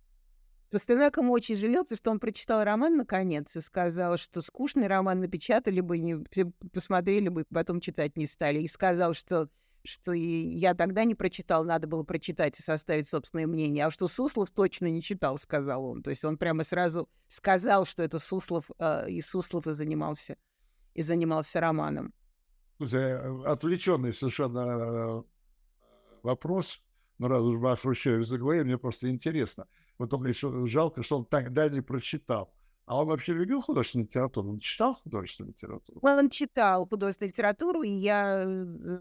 [0.66, 5.20] С Пастернаком очень жалел, потому что он прочитал роман наконец и сказал, что скучный роман
[5.20, 6.24] напечатали бы, не,
[6.72, 8.60] посмотрели бы, потом читать не стали.
[8.60, 9.48] И сказал, что
[9.84, 13.86] что и я тогда не прочитал, надо было прочитать и составить собственное мнение.
[13.86, 16.02] А что Суслов точно не читал, сказал он.
[16.02, 20.36] То есть он прямо сразу сказал, что это Суслов, э, и Суслов и занимался,
[20.94, 22.12] и занимался романом.
[22.78, 25.24] Слушай, отвлеченный совершенно
[26.24, 26.82] вопрос,
[27.18, 29.66] но раз уж мы о Хрущеве заговорили, мне просто интересно.
[29.98, 32.52] Вот он еще жалко, что он тогда не прочитал.
[32.86, 34.50] А он вообще любил художественную литературу?
[34.50, 35.98] Он читал художественную литературу?
[36.02, 39.00] Он читал художественную литературу, и я э,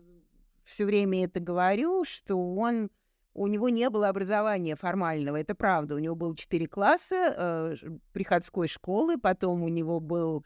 [0.64, 2.90] все время это говорю, что он
[3.36, 5.96] у него не было образования формального, это правда.
[5.96, 7.76] У него было четыре класса э,
[8.14, 10.44] приходской школы, потом у него был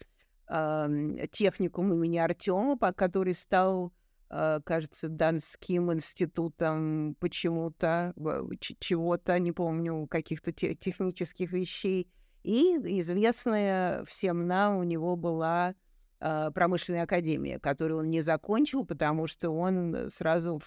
[0.50, 3.92] э, техникум имени Артема, который стал, э,
[4.30, 8.14] кажется, Донским институтом почему-то,
[8.60, 12.12] чего-то, не помню, каких-то те технических вещей.
[12.44, 15.76] И известная всем нам у него была
[16.22, 20.62] а, промышленной академии, которую он не закончил, потому что он сразу,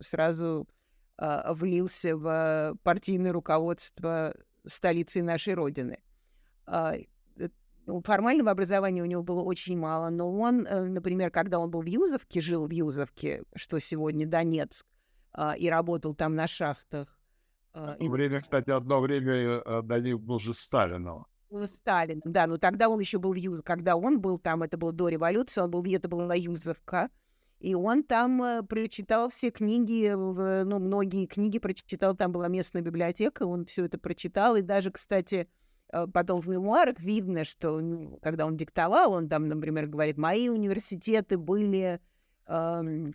[0.00, 0.68] сразу
[1.16, 4.34] а, влился в партийное руководство
[4.66, 6.02] столицы нашей Родины.
[7.88, 11.82] А, формального образования у него было очень мало, но он, э, например, когда он был
[11.82, 14.86] в Юзовке, жил в Юзовке, что сегодня Донецк,
[15.58, 17.18] и работал там на шахтах.
[17.72, 21.26] Одно время, кстати, одно время э, Данил был же Сталином.
[21.66, 25.08] Сталин, да, но тогда он еще был Юз, когда он был там, это было до
[25.08, 27.08] революции, он был, это была Юзовка,
[27.60, 33.44] и он там э, прочитал все книги, ну, многие книги прочитал, там была местная библиотека,
[33.44, 35.48] он все это прочитал, и даже, кстати,
[36.12, 41.38] потом в мемуарах видно, что ну, когда он диктовал, он там, например, говорит, мои университеты
[41.38, 42.00] были...
[42.46, 43.14] Эм,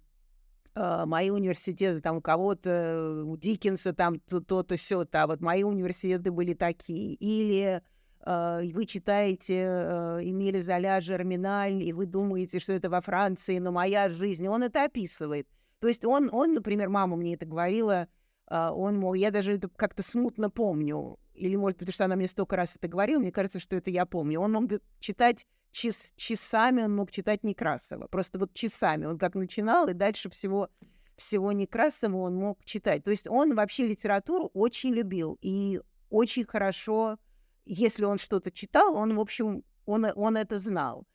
[0.76, 6.32] э, мои университеты, там у кого-то, у Диккенса там то-то, все-то, а вот мои университеты
[6.32, 7.14] были такие.
[7.14, 7.82] Или
[8.26, 13.72] а, вы читаете э, Эмиля Золя «Жерминаль», и вы думаете, что это во Франции, но
[13.72, 15.48] моя жизнь, он это описывает.
[15.80, 18.08] То есть он, он например, мама мне это говорила,
[18.48, 22.28] а, он, мол, я даже это как-то смутно помню, или, может, потому что она мне
[22.28, 24.40] столько раз это говорила, мне кажется, что это я помню.
[24.40, 29.06] Он мог читать час, часами, он мог читать Некрасова, просто вот часами.
[29.06, 30.70] Он как начинал, и дальше всего,
[31.16, 33.04] всего Некрасова он мог читать.
[33.04, 37.18] То есть он вообще литературу очень любил и очень хорошо
[37.66, 41.06] если он что-то читал, он, в общем, он, он это знал.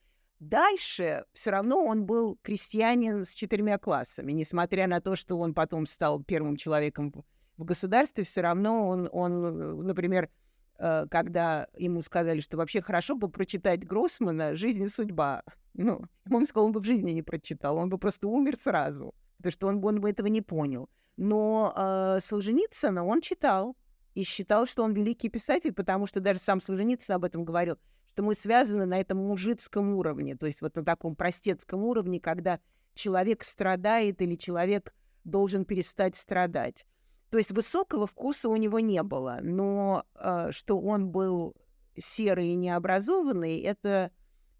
[0.40, 5.86] Дальше все равно он был крестьянин с четырьмя классами, несмотря на то, что он потом
[5.86, 7.12] стал первым человеком
[7.58, 10.30] в государстве, все равно он, он например,
[10.78, 15.42] э, когда ему сказали, что вообще хорошо бы прочитать Гроссмана «Жизнь и судьба»,
[15.74, 19.52] ну, он сказал, он бы в жизни не прочитал, он бы просто умер сразу, потому
[19.52, 20.88] что он, он бы этого не понял.
[21.16, 23.76] Но э, Солженицына он читал,
[24.14, 27.78] и считал, что он великий писатель, потому что даже сам Солженицын об этом говорил,
[28.12, 32.58] что мы связаны на этом мужицком уровне, то есть вот на таком простецком уровне, когда
[32.94, 34.92] человек страдает или человек
[35.22, 36.84] должен перестать страдать.
[37.30, 41.54] То есть высокого вкуса у него не было, но э, что он был
[41.98, 44.10] серый и необразованный, это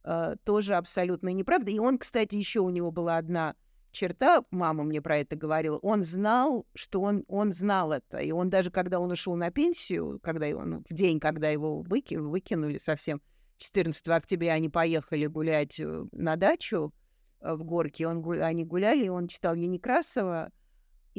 [0.04, 1.70] э, тоже абсолютно неправда.
[1.70, 3.54] И он, кстати, еще у него была одна
[3.90, 8.18] черта, мама мне про это говорила, он знал, что он, он знал это.
[8.18, 12.16] И он даже, когда он ушел на пенсию, когда он, в день, когда его выки,
[12.16, 13.22] выкинули совсем,
[13.56, 16.92] 14 октября они поехали гулять э, на дачу
[17.40, 20.52] э, в горке, он, они гуляли, и он читал Некрасова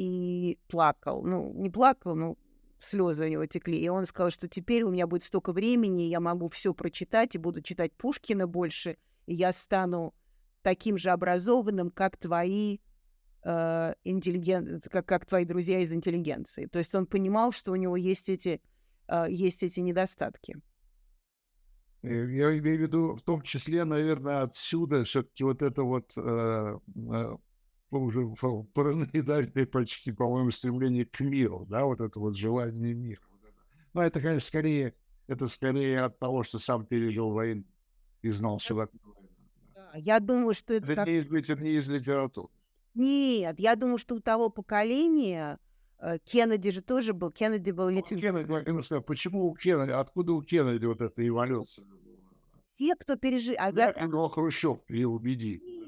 [0.00, 1.22] и плакал.
[1.22, 2.38] Ну, не плакал, но
[2.78, 3.78] слезы у него текли.
[3.78, 7.38] И он сказал, что теперь у меня будет столько времени, я могу все прочитать и
[7.38, 8.96] буду читать Пушкина больше,
[9.26, 10.14] и я стану
[10.62, 12.78] таким же образованным, как твои
[13.44, 14.80] э, интеллиген...
[14.90, 16.64] как, как твои друзья из интеллигенции.
[16.66, 18.62] То есть он понимал, что у него есть эти,
[19.08, 20.56] э, есть эти недостатки.
[22.02, 26.78] Э, я имею в виду, в том числе, наверное, отсюда все-таки вот это вот э,
[27.12, 27.36] э,
[27.98, 28.28] уже
[28.74, 33.22] параноидальное почти, по-моему, стремление к миру, да, вот это вот желание мира.
[33.92, 34.94] Но это, конечно, скорее,
[35.26, 37.64] это скорее от того, что сам пережил войну
[38.22, 39.00] и знал, что такое
[39.94, 40.92] я думаю, что это...
[40.92, 41.08] Это как...
[41.08, 42.48] не, из, не из литературы.
[42.94, 45.58] Нет, я думаю, что у того поколения
[45.98, 47.30] э, Кеннеди же тоже был.
[47.30, 48.44] Кеннеди был литератор.
[48.64, 51.86] Кеннеди, почему у Кеннеди, откуда у Кеннеди вот эта эволюция?
[52.78, 53.54] Те, кто пережил...
[53.58, 55.60] А, да, Хрущев переубедил.
[55.62, 55.79] Нет,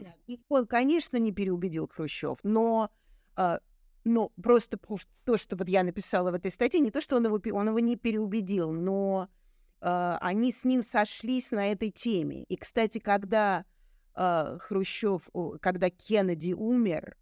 [0.48, 2.90] он, конечно, не переубедил Хрущев, но,
[3.36, 3.58] э,
[4.04, 4.78] но просто
[5.24, 7.78] то, что вот я написала в этой статье, не то, что он его, он его
[7.78, 9.28] не переубедил, но
[9.80, 12.44] э, они с ним сошлись на этой теме.
[12.44, 13.64] И, кстати, когда
[14.14, 15.28] э, Хрущев,
[15.60, 17.16] когда Кеннеди умер,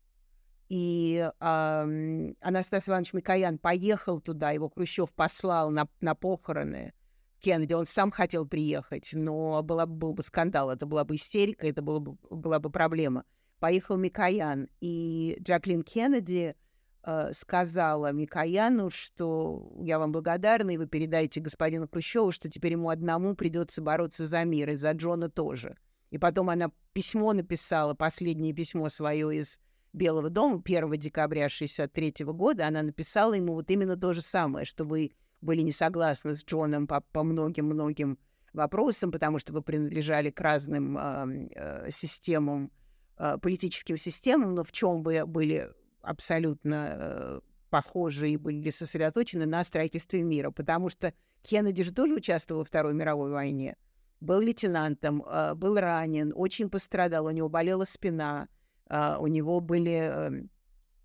[0.68, 6.94] и э, Анастас Иванович Микоян поехал туда, его Хрущев послал на, на похороны
[7.40, 11.82] Кеннеди, он сам хотел приехать, но была, был бы скандал, это была бы истерика, это
[11.82, 13.24] была бы, была бы проблема.
[13.58, 16.54] Поехал Микоян, и Джаклин Кеннеди
[17.02, 22.88] э, сказала Микояну, что я вам благодарна, и вы передайте господину Хрущеву, что теперь ему
[22.90, 25.76] одному придется бороться за мир, и за Джона тоже.
[26.10, 29.60] И потом она письмо написала, последнее письмо свое из
[29.92, 32.66] Белого дома 1 декабря 1963 года.
[32.66, 36.86] Она написала ему вот именно то же самое, что вы были не согласны с Джоном
[36.86, 38.18] по, по многим-многим
[38.52, 42.70] вопросам, потому что вы принадлежали к разным э, э, системам,
[43.16, 45.70] э, политическим системам, но в чем вы были
[46.02, 52.60] абсолютно э, похожи и были сосредоточены на строительстве мира, потому что Кеннеди же тоже участвовал
[52.60, 53.76] во Второй мировой войне
[54.20, 58.48] был лейтенантом, а, был ранен, очень пострадал, у него болела спина,
[58.88, 60.50] а, у него были эм,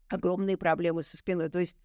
[0.10, 1.50] огромные проблемы со спиной.
[1.50, 1.78] То есть,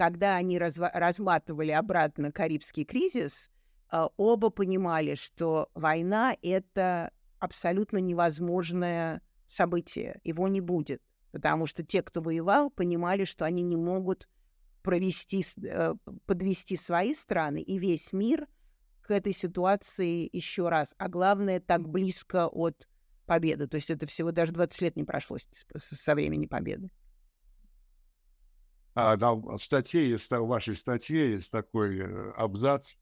[0.00, 3.50] когда они разматывали обратно Карибский кризис,
[3.90, 12.00] а, оба понимали, что война— это абсолютно невозможное событие, его не будет, потому что те,
[12.00, 14.26] кто воевал, понимали, что они не могут
[14.80, 15.92] провести, э,
[16.24, 18.48] подвести свои страны и весь мир—
[19.02, 20.94] к этой ситуации еще раз.
[20.96, 22.88] А главное, так близко от
[23.26, 23.66] победы.
[23.66, 25.36] То есть это всего даже 20 лет не прошло
[25.76, 26.90] со времени победы.
[28.94, 32.94] А, да, в статье есть, в вашей статье есть такой э, абзац,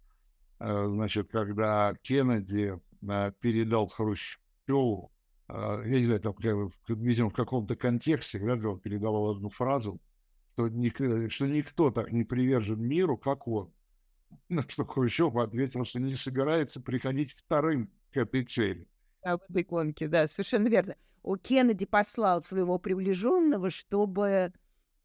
[0.61, 2.79] э, значит, когда Кеннеди
[3.09, 5.13] э, передал Хрущеву,
[5.51, 6.35] я не знаю, там,
[6.89, 9.99] видимо, в каком-то контексте, да, он передавал одну фразу,
[10.53, 10.97] что, ник,
[11.31, 13.73] что никто так не привержен миру, как он.
[14.51, 18.87] На что Хрущев ответил, что не собирается приходить вторым к этой цели.
[19.23, 20.97] А в этой гонке, да, совершенно верно.
[21.23, 24.53] У Кеннеди послал своего приближенного, чтобы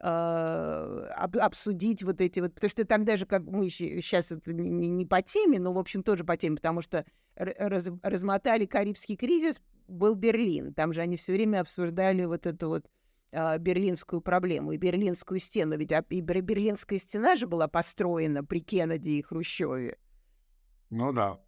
[0.06, 5.06] об, обсудить вот эти вот, потому что тогда же, как мы сейчас это не, не
[5.06, 10.16] по теме, но, в общем, тоже по теме, потому что раз, размотали Карибский кризис, был
[10.16, 12.86] Берлин, там же они все время обсуждали вот это вот
[13.32, 15.78] а, берлинскую проблему и берлинскую стену.
[15.78, 19.98] Ведь и берлинская стена же была построена при Кеннеди и Хрущеве.
[20.90, 21.40] Ну да.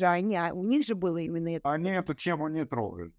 [0.00, 1.70] А у них же было именно это.
[1.70, 3.12] Они эту тему не трогали.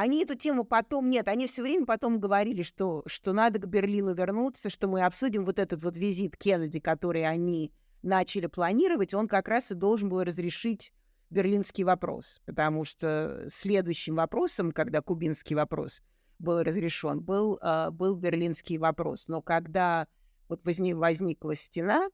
[0.00, 4.14] Они эту тему потом, нет, они все время потом говорили, что, что надо к Берлину
[4.14, 7.72] вернуться, что мы обсудим вот этот вот визит Кеннеди, который они
[8.02, 10.92] начали планировать, он как раз и должен был разрешить
[11.30, 16.00] берлинский вопрос, потому что следующим вопросом, когда кубинский вопрос–
[16.38, 19.28] был разрешен, был, э, был берлинский вопрос.
[19.28, 20.06] Но когда
[20.48, 22.08] вот возник, возникла стена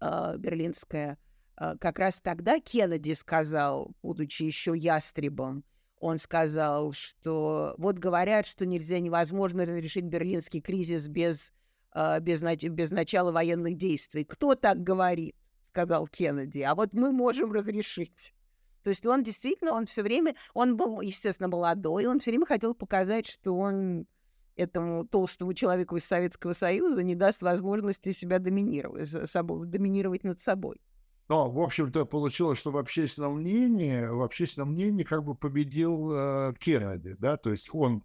[0.00, 1.18] э, берлинская,
[1.56, 5.64] э, как раз тогда Кеннеди сказал, будучи еще ястребом,
[5.98, 11.52] он сказал, что вот говорят, что нельзя, невозможно разрешить берлинский кризис без,
[11.94, 14.24] э, без, без начала военных действий.
[14.24, 15.34] Кто так говорит?
[15.76, 16.60] сказал Кеннеди.
[16.60, 18.32] А вот мы можем разрешить.
[18.82, 22.74] То есть он действительно, он все время, он был, естественно, молодой, он все время хотел
[22.74, 24.06] показать, что он
[24.54, 30.80] этому толстому человеку из Советского Союза не даст возможности себя доминировать, собой, доминировать над собой.
[31.28, 36.54] Но, в общем-то, получилось, что в общественном мнении, в общественном мнении как бы победил э,
[36.58, 38.04] Кеннеди, да, то есть он,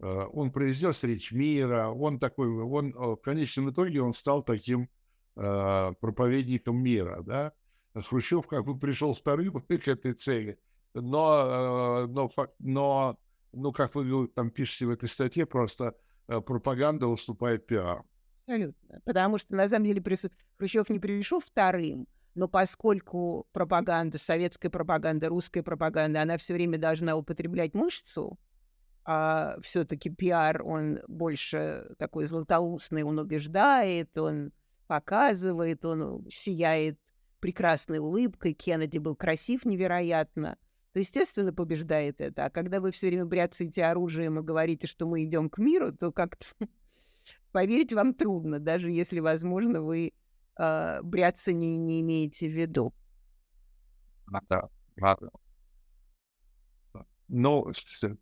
[0.00, 4.88] э, он произнес речь мира, он такой, он э, в конечном итоге он стал таким
[5.36, 7.52] э, проповедником мира, да.
[7.94, 10.58] Хрущев как бы пришел вторым к этой цели,
[10.94, 12.28] но, э, но,
[12.58, 13.18] но,
[13.52, 15.94] ну, как вы там пишете в этой статье, просто
[16.26, 18.04] э, пропаганда уступает пиару.
[18.46, 19.00] Абсолютно.
[19.04, 20.02] Потому что, на самом деле,
[20.56, 27.16] Хрущев не пришел вторым, но поскольку пропаганда, советская пропаганда, русская пропаганда, она все время должна
[27.16, 28.38] употреблять мышцу,
[29.04, 34.52] а все-таки пиар, он больше такой златоустный, он убеждает, он
[34.86, 37.00] показывает, он сияет
[37.40, 40.58] прекрасной улыбкой, Кеннеди был красив невероятно,
[40.92, 42.44] то, естественно, побеждает это.
[42.44, 46.12] А когда вы все время бряцаете оружием и говорите, что мы идем к миру, то
[46.12, 46.46] как-то
[47.50, 50.12] поверить вам трудно, даже если, возможно, вы
[50.58, 52.94] э, бряться не, не имеете в виду.
[54.48, 54.68] Да,
[55.00, 55.30] ладно.
[57.28, 57.70] Но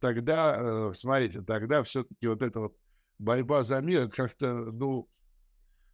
[0.01, 2.77] тогда, э, смотрите, тогда все-таки вот эта вот
[3.19, 5.09] борьба за мир как-то, ну,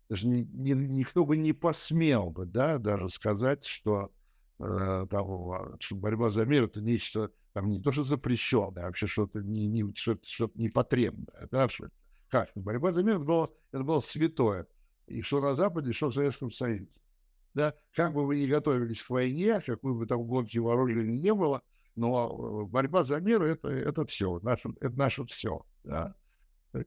[0.08, 4.12] даже ни, ни, никто бы не посмел бы, да, даже сказать, что,
[4.58, 9.06] э, там, что борьба за мир это нечто, там, не то, что запрещенное, а вообще
[9.06, 11.88] что-то не, не, что-то, что-то непотребное, да, что
[12.28, 12.50] как?
[12.54, 14.66] Борьба за мир это было, это было святое
[15.06, 16.88] и что на Западе, что в Советском Союзе.
[17.54, 17.74] Да?
[17.94, 21.62] Как бы вы ни готовились к войне, какой бы там гонки вооружения не было,
[21.94, 25.64] но э, борьба за мир это, это все, наше, это наше все.
[25.84, 26.14] Да?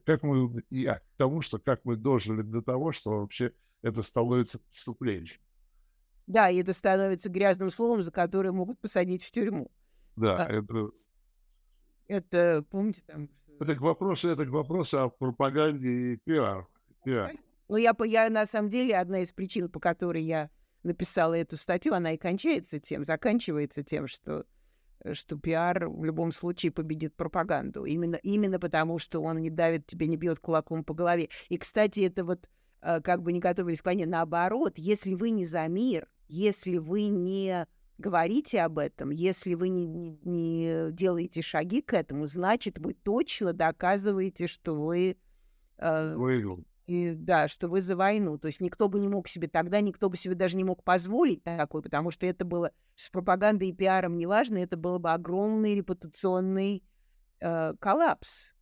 [0.04, 3.52] Как мы, и а, к тому, что как мы дожили до того, что вообще
[3.82, 5.38] это становится преступлением.
[6.26, 9.70] Да, и это становится грязным словом, за которое могут посадить в тюрьму.
[10.16, 10.90] Да, а, это...
[12.08, 13.28] Это, помните, там...
[13.60, 16.66] Это к вопросу, это к вопросу о пропаганде и пиар.
[17.04, 17.32] пиар.
[17.68, 20.50] Ну, я, я на самом деле, одна из причин, по которой я
[20.82, 24.46] написала эту статью, она и кончается тем, заканчивается тем, что
[25.00, 27.84] э, что пиар в любом случае победит пропаганду.
[27.84, 31.28] Именно, именно потому, что он не давит тебе, не бьет кулаком по голове.
[31.48, 32.48] И, кстати, это вот
[32.82, 34.06] э, как бы не готовились к войне.
[34.06, 37.66] Наоборот, если вы не за мир, если вы не
[37.98, 43.52] говорите об этом, если вы не, не, не делаете шаги к этому, значит, вы точно
[43.52, 45.16] доказываете, что вы...
[45.78, 46.14] Э,
[46.86, 48.38] и, да, что вы за войну.
[48.38, 51.42] То есть никто бы не мог себе тогда, никто бы себе даже не мог позволить
[51.42, 56.84] такой, потому что это было с пропагандой и пиаром неважно, это было бы огромный репутационный
[57.40, 58.52] э, коллапс.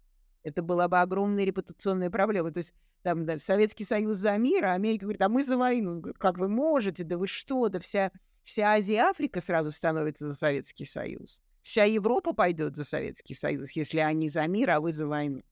[0.42, 2.50] Это была бы огромная репутационная проблема.
[2.50, 6.02] То есть там да, Советский Союз за мир, а Америка говорит, а мы за войну.
[6.18, 8.10] Как вы можете, да вы что, да вся,
[8.42, 11.42] вся Азия Африка сразу становится за Советский Союз.
[11.60, 15.42] Вся Европа пойдет за Советский Союз, если они за мир, а вы за войну.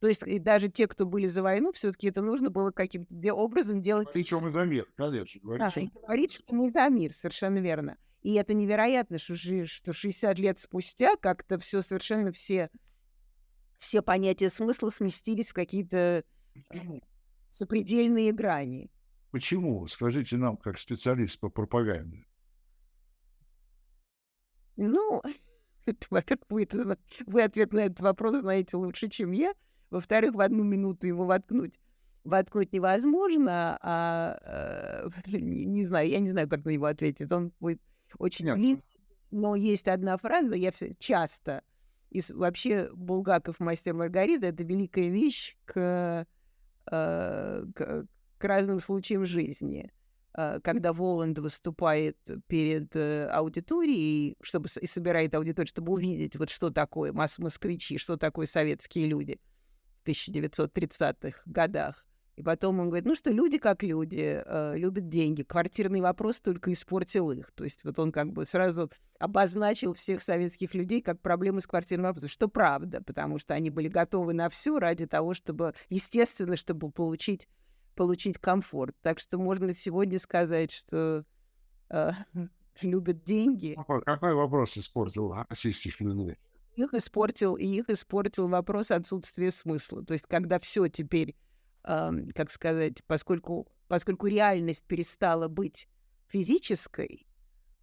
[0.00, 3.82] То есть и даже те, кто были за войну, все-таки это нужно было каким-то образом
[3.82, 4.08] делать.
[4.12, 5.40] Причем и за мир, конечно.
[5.40, 7.96] Говорить, да, и говорить, что мы за мир, совершенно верно.
[8.22, 12.70] И это невероятно, что, что 60 лет спустя как-то все совершенно все,
[13.78, 16.24] все понятия смысла сместились в какие-то
[17.50, 18.90] сопредельные грани.
[19.30, 19.86] Почему?
[19.86, 22.24] Скажите нам, как специалист по пропаганде.
[24.76, 25.22] Ну,
[26.10, 26.68] во-первых, вы,
[27.26, 29.54] вы ответ на этот вопрос знаете лучше, чем я.
[29.90, 31.74] Во-вторых, в одну минуту его воткнуть
[32.24, 35.08] воткнуть невозможно, а э,
[35.38, 37.30] не, не знаю, я не знаю, как на него ответить.
[37.32, 37.80] Он будет
[38.18, 38.84] очень длинный.
[39.30, 41.62] Но есть одна фраза, я все, часто,
[42.10, 46.26] и вообще Булгаков «Мастер Маргарита»— это великая вещь к,
[46.90, 48.06] э, к,
[48.38, 49.92] к разным случаям жизни.
[50.32, 52.16] Э, когда Воланд выступает
[52.46, 59.08] перед аудиторией, чтобы и собирает аудиторию, чтобы увидеть, вот что такое москвичи, что такое советские
[59.08, 59.38] люди—
[60.08, 62.04] 1930-х годах.
[62.38, 65.42] И потом он говорит, ну что, люди как люди, э, любят деньги.
[65.42, 67.50] Квартирный вопрос только испортил их.
[67.50, 72.06] То есть вот он как бы сразу обозначил всех советских людей как проблемы с квартирным
[72.06, 76.92] вопросом, что правда, потому что они были готовы на все ради того, чтобы, естественно, чтобы
[76.92, 77.48] получить,
[77.96, 78.94] получить комфорт.
[79.02, 81.24] Так что можно сегодня сказать, что
[81.90, 82.12] э,
[82.82, 83.76] любят деньги.
[84.04, 86.36] Какой вопрос испортил российских людей?
[86.78, 90.04] Их испортил, и их испортил вопрос отсутствия смысла.
[90.04, 91.36] То есть, когда все теперь,
[91.84, 95.88] э, как сказать, поскольку, поскольку реальность перестала быть
[96.28, 97.26] физической,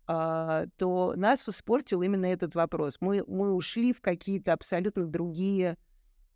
[0.08, 2.98] э, то нас испортил именно этот вопрос.
[3.02, 5.78] Мы, мы ушли в какие-то абсолютно другие,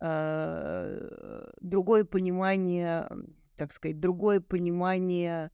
[0.00, 3.08] э, другое понимание,
[3.56, 5.50] так сказать, другое понимание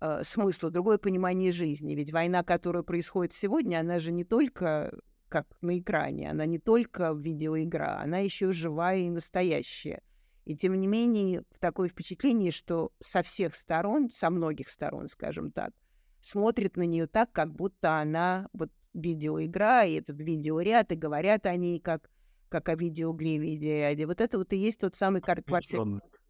[0.00, 1.94] э, смысла, другое понимание жизни.
[1.94, 4.92] Ведь война, которая происходит сегодня, она же не только
[5.30, 6.30] как на экране.
[6.30, 10.02] Она не только видеоигра, она еще живая и настоящая.
[10.44, 15.72] И тем не менее, такое впечатление, что со всех сторон, со многих сторон, скажем так,
[16.20, 21.54] смотрят на нее так, как будто она вот видеоигра, и этот видеоряд, и говорят о
[21.56, 22.10] ней как,
[22.48, 24.06] как о видеоигре, видеоряде.
[24.06, 25.22] Вот это вот и есть тот самый.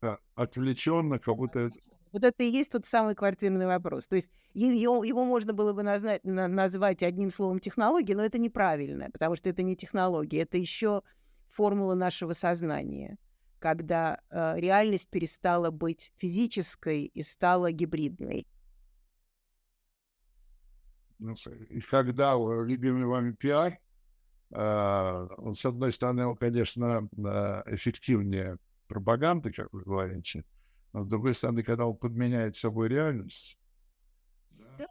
[0.02, 1.70] Да, отвлеченно, как будто...
[2.12, 4.06] Вот это и есть тот самый квартирный вопрос.
[4.06, 9.10] То есть его, его можно было бы назвать, назвать одним словом технология, но это неправильно,
[9.12, 11.02] потому что это не технология, это еще
[11.48, 13.16] формула нашего сознания,
[13.58, 18.46] когда э, реальность перестала быть физической и стала гибридной.
[21.18, 21.34] Ну,
[21.68, 23.78] и когда любимый вами пиар,
[24.52, 27.08] э, с одной стороны, он, конечно,
[27.66, 28.56] эффективнее
[28.88, 30.44] пропаганды, как вы говорите,
[30.92, 33.58] но с другой стороны, когда он подменяет собой реальность.
[34.50, 34.86] Да.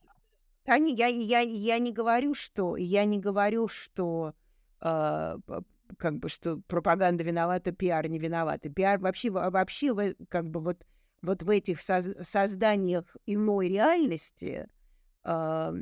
[0.65, 4.33] Да, я, я, я не говорю, что я не говорю, что
[4.81, 5.37] э,
[5.97, 8.69] как бы что пропаганда виновата, пиар не виновата.
[8.69, 10.85] Пиар вообще вообще как бы вот
[11.21, 14.69] вот в этих соз- созданиях иной реальности
[15.25, 15.73] э,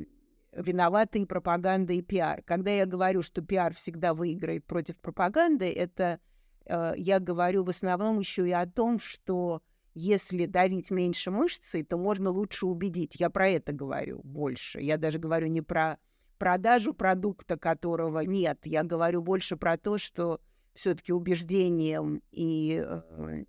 [0.52, 2.42] виноваты и пропаганда, и пиар.
[2.42, 6.18] Когда я говорю, что пиар всегда выиграет против пропаганды, это
[6.64, 9.62] э, я говорю в основном еще и о том, что
[9.98, 13.16] если давить меньше мышцы, то можно лучше убедить.
[13.18, 14.80] Я про это говорю больше.
[14.80, 15.98] Я даже говорю не про
[16.38, 18.60] продажу продукта, которого нет.
[18.64, 20.40] Я говорю больше про то, что
[20.74, 23.44] все-таки убеждением и э,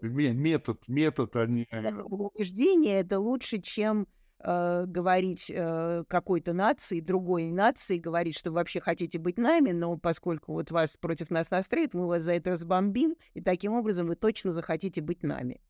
[0.00, 1.68] метод, метод, они...
[2.04, 4.08] Убеждение это лучше, чем
[4.40, 9.96] э, говорить э, какой-то нации, другой нации, говорить, что вы вообще хотите быть нами, но
[9.96, 14.16] поскольку вот вас против нас настроят, мы вас за это разбомбим, и таким образом вы
[14.16, 15.60] точно захотите быть нами.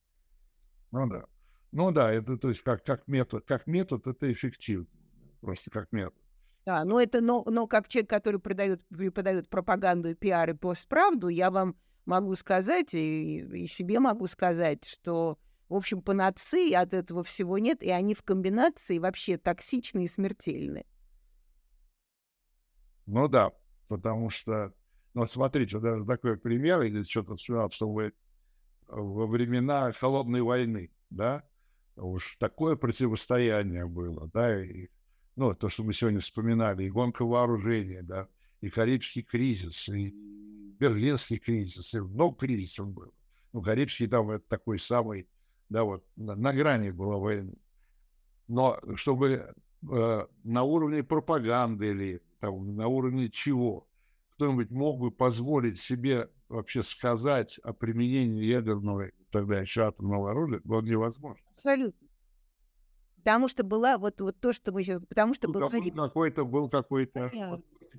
[0.91, 1.25] Ну да.
[1.73, 4.87] Ну да, это то есть как, как метод, как метод это эффективно,
[5.41, 6.15] просто как метод.
[6.65, 11.51] Да, но это, но, но как человек, который продает, преподает пропаганду, пиар и постправду, я
[11.51, 15.39] вам могу сказать, и, и себе могу сказать, что
[15.69, 20.87] в общем, панацеи от этого всего нет, и они в комбинации вообще токсичны и смертельны.
[23.07, 23.53] Ну да,
[23.89, 24.75] потому что,
[25.15, 28.13] ну смотрите, даже такой пример, или что-то сказал, что вы
[28.87, 31.45] во времена холодной войны, да,
[31.97, 34.89] уж такое противостояние было, да, и,
[35.37, 38.29] ну, то, что мы сегодня вспоминали, и гонка вооружения, да,
[38.61, 40.15] и Карибский кризис, и
[40.79, 43.13] Берлинский кризис, и много кризисов было.
[43.53, 45.29] Ну, Карибский там это такой самый
[45.69, 47.55] да, вот на, на грани была войны.
[48.47, 49.55] Но чтобы
[49.91, 53.87] э, на уровне пропаганды или там, на уровне чего
[54.35, 60.81] кто-нибудь мог бы позволить себе вообще сказать о применении ядерного, тогда еще атомного оружия, было
[60.81, 61.43] невозможно.
[61.55, 62.09] Абсолютно.
[63.17, 65.03] Потому что была вот, вот то, что мы сейчас...
[65.07, 67.31] Потому что ну, был какой-то был какой-то...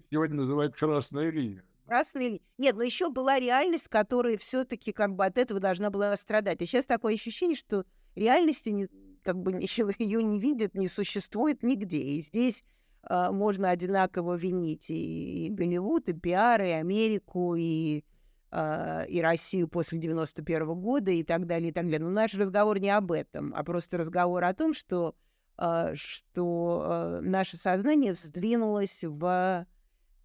[0.09, 5.38] Сегодня называют красная линия красные Нет, но еще была реальность, которая все-таки как бы от
[5.38, 6.62] этого должна была страдать.
[6.62, 7.84] И сейчас такое ощущение, что
[8.16, 8.88] реальности не,
[9.24, 9.60] как бы
[9.98, 11.98] ее не видят, не существует нигде.
[12.00, 12.64] И здесь
[13.10, 18.04] э, можно одинаково винить и, и Голливуд, и пиар, и Америку, и,
[18.52, 22.00] э, и Россию после 91 -го года и так далее, и так далее.
[22.00, 25.16] Но наш разговор не об этом, а просто разговор о том, что,
[25.58, 29.66] э, что наше сознание сдвинулось в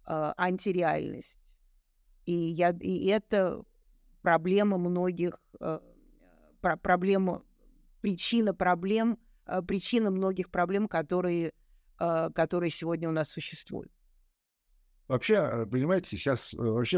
[0.07, 1.39] антиреальность.
[2.25, 3.63] И, я, и это
[4.21, 5.79] проблема многих, э,
[6.61, 7.43] про, проблема,
[8.01, 11.53] причина проблем, э, причина многих проблем, которые,
[11.99, 13.91] э, которые сегодня у нас существуют.
[15.07, 16.97] Вообще, понимаете, сейчас вообще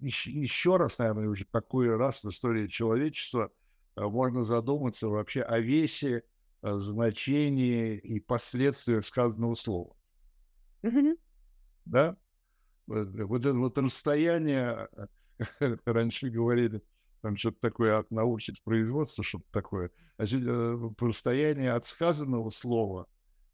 [0.00, 3.50] еще, еще раз, наверное, уже какой раз в истории человечества
[3.96, 6.24] можно задуматься вообще о весе,
[6.60, 9.96] значении и последствиях сказанного слова.
[10.82, 11.18] Mm-hmm.
[11.86, 12.16] Да?
[12.88, 14.88] Вот это вот расстояние,
[15.84, 16.82] раньше говорили,
[17.20, 23.06] там что-то такое от научить производства, что-то такое, а э, расстояние от сказанного слова,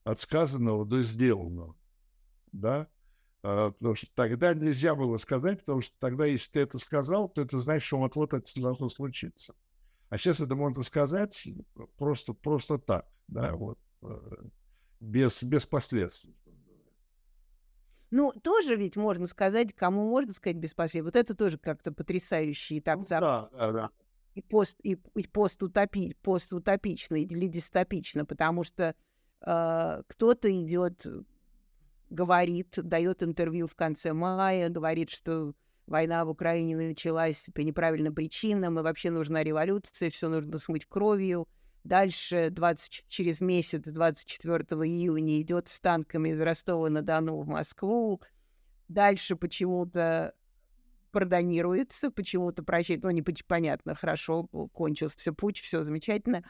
[0.05, 1.77] от сказанного до сделанного,
[2.53, 2.89] да,
[3.43, 7.43] а, потому что тогда нельзя было сказать, потому что тогда, если ты это сказал, то
[7.43, 9.55] это значит, что вот-вот это должно случиться.
[10.09, 11.47] А сейчас это можно сказать
[11.99, 14.37] просто, просто так, да, вот, э,
[15.01, 16.35] без, без последствий.
[18.17, 21.03] Ну, тоже ведь можно сказать, кому можно сказать без последствий.
[21.03, 22.77] Вот это тоже как-то потрясающе.
[22.77, 23.91] И так ну, да, да, да.
[24.37, 28.95] И, пост, и, и постутопи, постутопично или дистопично, потому что
[29.45, 31.05] э, кто-то идет,
[32.09, 35.53] говорит, дает интервью в конце мая, говорит, что
[35.89, 41.49] война в Украине началась по неправильным причинам, и вообще нужна революция, все нужно смыть кровью.
[41.85, 48.23] Дальше 20, через месяц, 24 июня, идет с танками из Ростова-на-Дону в Москву.
[48.89, 50.35] Дальше почему-то
[51.11, 56.43] продонируется, почему-то прощает, ну, не понятно, хорошо, кончился путь, все замечательно.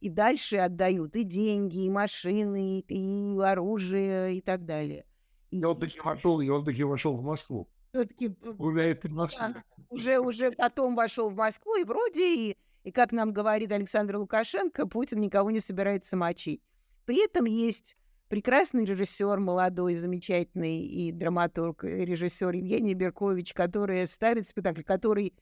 [0.00, 5.04] и дальше отдают и деньги, и машины, и оружие, и так далее.
[5.50, 7.68] И, он таки вошел, и он таки вошел в Москву.
[7.92, 9.54] Все-таки гуляет в Москве.
[9.54, 12.56] Да, уже, уже потом вошел в Москву, и вроде, и,
[12.86, 16.62] и как нам говорит Александр Лукашенко, Путин никого не собирается мочить.
[17.04, 17.96] При этом есть
[18.28, 25.34] прекрасный режиссер, молодой, замечательный и драматург, и режиссер Евгений Беркович, который ставит спектакль, который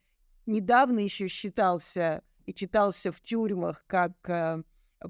[0.47, 4.63] недавно еще считался и читался в тюрьмах как э,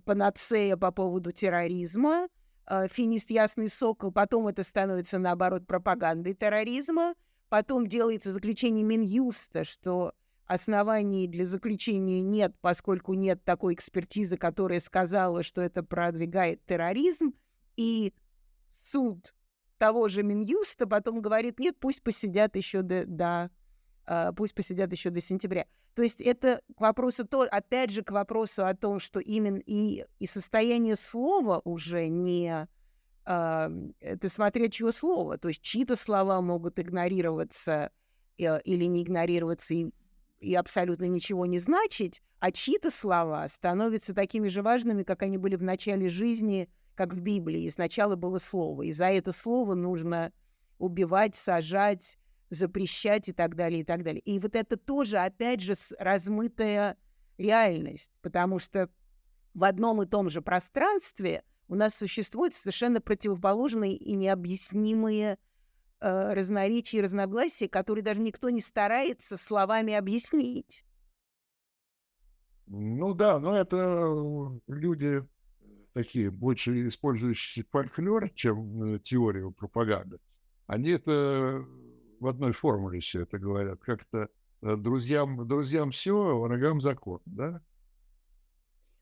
[0.05, 2.27] панацея по поводу терроризма,
[2.67, 7.15] э, финист «Ясный сокол», потом это становится, наоборот, пропагандой терроризма,
[7.49, 10.15] потом делается заключение Минюста, что
[10.47, 17.33] оснований для заключения нет, поскольку нет такой экспертизы, которая сказала, что это продвигает терроризм,
[17.77, 18.13] и
[18.71, 19.35] суд
[19.79, 23.51] того же Минюста потом говорит, нет, пусть посидят еще до, до
[24.07, 25.67] uh, пусть посидят еще до сентября.
[25.95, 30.05] То есть это к вопросу, то, опять же, к вопросу о том, что именно и,
[30.19, 32.69] и состояние слова уже не...
[33.25, 35.39] Uh, это смотря чье слово.
[35.39, 37.91] То есть чьи-то слова могут игнорироваться
[38.39, 39.91] uh, или не игнорироваться и,
[40.45, 45.57] и абсолютно ничего не значить, а чьи-то слова становятся такими же важными, как они были
[45.57, 47.69] в начале жизни, как в Библии.
[47.71, 50.33] Сначала было слово, и за это слово нужно
[50.79, 52.19] убивать, сажать,
[52.51, 54.21] запрещать и так далее, и так далее.
[54.21, 56.97] И вот это тоже, опять же, размытая
[57.39, 58.91] реальность, потому что
[59.55, 65.39] в одном и том же пространстве у нас существуют совершенно противоположные и необъяснимые
[66.05, 70.85] э, разноречия и разногласия, которые даже никто не старается словами объяснить.
[72.67, 75.27] Ну да, но это э, люди
[75.93, 80.19] такие, больше использующие фольклор, чем э, теорию пропаганды.
[80.67, 81.65] Они это
[82.21, 83.81] в одной формуле все это говорят.
[83.81, 84.29] Как-то
[84.61, 87.63] друзьям, друзьям все, врагам закон, да?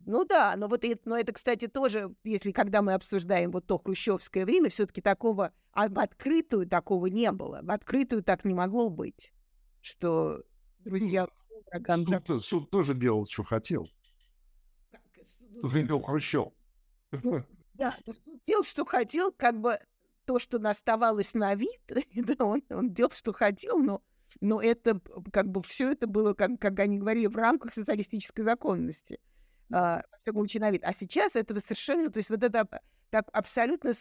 [0.04, 3.78] Ну да, но вот это, но это, кстати, тоже, если когда мы обсуждаем вот то
[3.78, 7.60] хрущевское время, все-таки такого а в открытую такого не было.
[7.62, 9.32] В открытую так не могло быть,
[9.80, 10.42] что
[10.80, 11.26] друзья
[11.70, 13.88] врагам суд, суд тоже делал, что хотел.
[15.64, 16.48] Видел Хрущев.
[17.22, 17.42] Ну,
[17.74, 19.78] да, суд делал, что хотел, как бы
[20.26, 21.80] то, что оставалось на вид,
[22.14, 24.02] да, он, он делал, что хотел, но,
[24.40, 25.00] но это
[25.32, 29.20] как бы все это было, как, как они говорили, в рамках социалистической законности.
[30.22, 30.84] Всяком на вид.
[30.84, 32.66] А сейчас это совершенно, то есть вот это
[33.10, 33.92] так абсолютно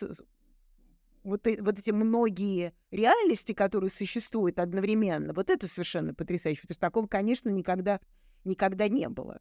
[1.23, 7.07] вот, вот эти многие реальности, которые существуют одновременно, вот это совершенно потрясающе, потому что такого,
[7.07, 7.99] конечно, никогда,
[8.43, 9.39] никогда не было.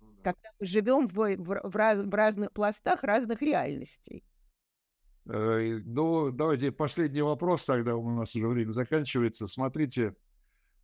[0.00, 4.24] Ну Когда мы живем в, в, в, раз, в разных пластах разных реальностей.
[5.28, 9.48] Э, ну, давайте последний вопрос, тогда у нас уже время заканчивается.
[9.48, 10.14] Смотрите,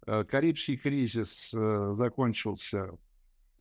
[0.06, 2.98] э, Карибский кризис э, закончился,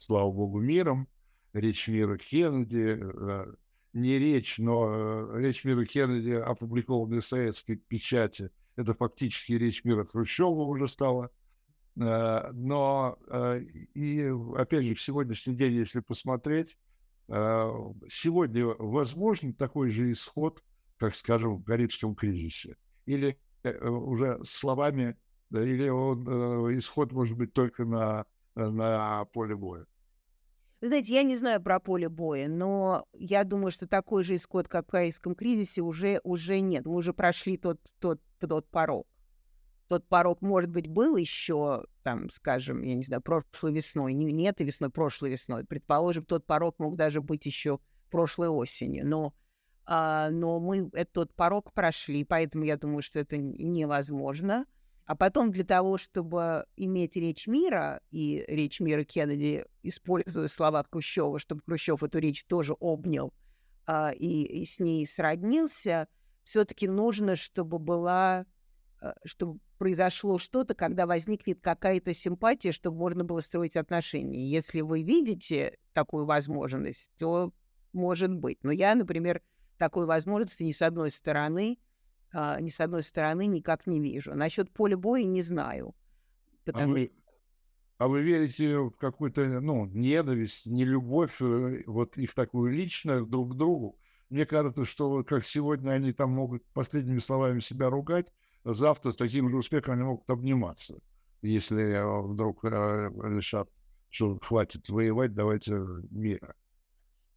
[0.01, 1.07] слава богу, миром.
[1.53, 3.03] Речь мира Кеннеди,
[3.93, 10.63] не речь, но речь мира Кеннеди, опубликованная в советской печати, это фактически речь мира Хрущева
[10.63, 11.29] уже стала.
[11.95, 13.19] Но,
[13.93, 16.77] и опять же, в сегодняшний день, если посмотреть,
[17.27, 20.63] сегодня возможен такой же исход
[21.01, 22.77] как скажем, в Карибском кризисе.
[23.07, 25.17] Или э, уже словами,
[25.49, 29.85] или он, э, исход может быть только на, на поле боя.
[30.81, 34.67] Вы знаете, я не знаю про поле боя, но я думаю, что такой же исход,
[34.67, 36.85] как в Корейском кризисе, уже, уже нет.
[36.85, 39.07] Мы уже прошли тот, тот, тот порог.
[39.87, 44.13] Тот порог, может быть, был еще, там, скажем, я не знаю, прошлой весной.
[44.13, 45.65] Не, не этой весной, прошлой весной.
[45.65, 47.79] Предположим, тот порог мог даже быть еще
[48.09, 49.05] прошлой осенью.
[49.05, 49.35] Но
[49.85, 54.65] а, но мы этот порог прошли, поэтому я думаю, что это невозможно.
[55.05, 61.39] А потом для того, чтобы иметь речь мира, и речь мира Кеннеди, используя слова Хрущева,
[61.39, 63.33] чтобы Хрущев эту речь тоже обнял
[63.85, 66.07] а, и, и с ней сроднился,
[66.43, 68.45] все-таки нужно, чтобы была,
[69.01, 74.47] а, чтобы произошло что-то, когда возникнет какая-то симпатия, чтобы можно было строить отношения.
[74.47, 77.51] Если вы видите такую возможность, то
[77.91, 78.59] может быть.
[78.63, 79.41] Но я, например,
[79.77, 81.79] такой возможности ни с одной стороны,
[82.33, 84.33] а, ни с одной стороны никак не вижу.
[84.35, 85.95] Насчет поля боя не знаю.
[86.73, 87.11] А вы,
[87.97, 93.53] а вы верите в какую-то, ну, ненависть, не любовь, э, вот их такую личную друг
[93.53, 93.99] к другу?
[94.29, 98.31] Мне кажется, что как сегодня они там могут последними словами себя ругать,
[98.63, 100.99] завтра с таким же успехом они могут обниматься,
[101.41, 103.69] если э, вдруг решат,
[104.09, 105.73] что хватит воевать, давайте
[106.09, 106.55] мира.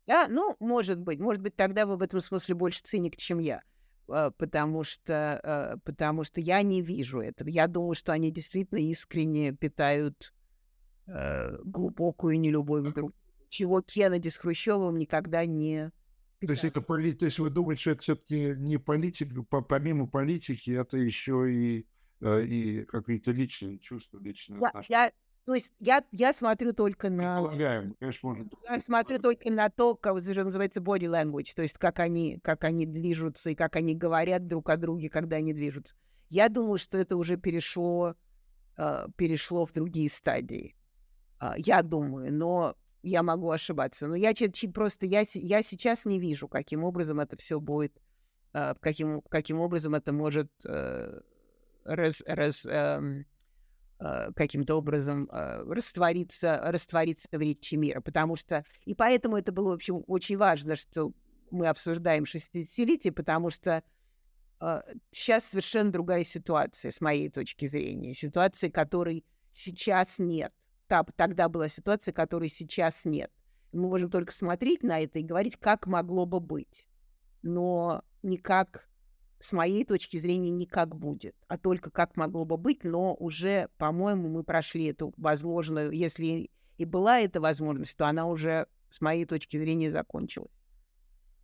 [0.06, 1.18] Да, ну, может быть.
[1.18, 3.62] Может быть, тогда вы в этом смысле больше циник, чем я.
[4.08, 7.48] А, потому что, а, потому что я не вижу этого.
[7.48, 10.32] Я думаю, что они действительно искренне питают
[11.06, 13.12] э, глубокую нелюбовь друг
[13.48, 15.90] чего Кеннеди с Хрущевым никогда не
[16.40, 20.98] то есть, это, то есть вы думаете, что это все-таки не политика, помимо политики, это
[20.98, 21.86] еще и,
[22.20, 25.12] э, и какие-то личные чувства, личные я, я,
[25.44, 27.36] То есть я, я смотрю только на...
[27.42, 28.48] Полагаем, конечно, можно.
[28.68, 32.38] Я смотрю только на то, как это же называется body language, то есть как они,
[32.42, 35.94] как они движутся и как они говорят друг о друге, когда они движутся.
[36.30, 38.14] Я думаю, что это уже перешло,
[38.78, 40.74] э, перешло в другие стадии.
[41.40, 44.06] Э, я думаю, но я могу ошибаться.
[44.06, 44.32] Но я
[44.72, 47.92] просто я, я сейчас не вижу, каким образом это все будет,
[48.54, 51.20] э, каким, каким образом это может э,
[51.84, 53.24] раз, раз, э, э,
[54.34, 58.00] каким-то образом э, раствориться, раствориться в речи мира.
[58.00, 58.64] Потому что...
[58.84, 61.12] И поэтому это было, в общем, очень важно, что
[61.50, 63.82] мы обсуждаем 60-летие, потому что
[64.60, 68.14] э, сейчас совершенно другая ситуация, с моей точки зрения.
[68.14, 70.52] Ситуация, которой сейчас нет
[70.86, 73.30] та, тогда была ситуация, которой сейчас нет.
[73.72, 76.86] Мы можем только смотреть на это и говорить, как могло бы быть.
[77.42, 78.88] Но никак,
[79.44, 84.28] с моей точки зрения, никак будет, а только как могло бы быть, но уже, по-моему,
[84.28, 89.56] мы прошли эту возможную, если и была эта возможность, то она уже, с моей точки
[89.56, 90.50] зрения, закончилась.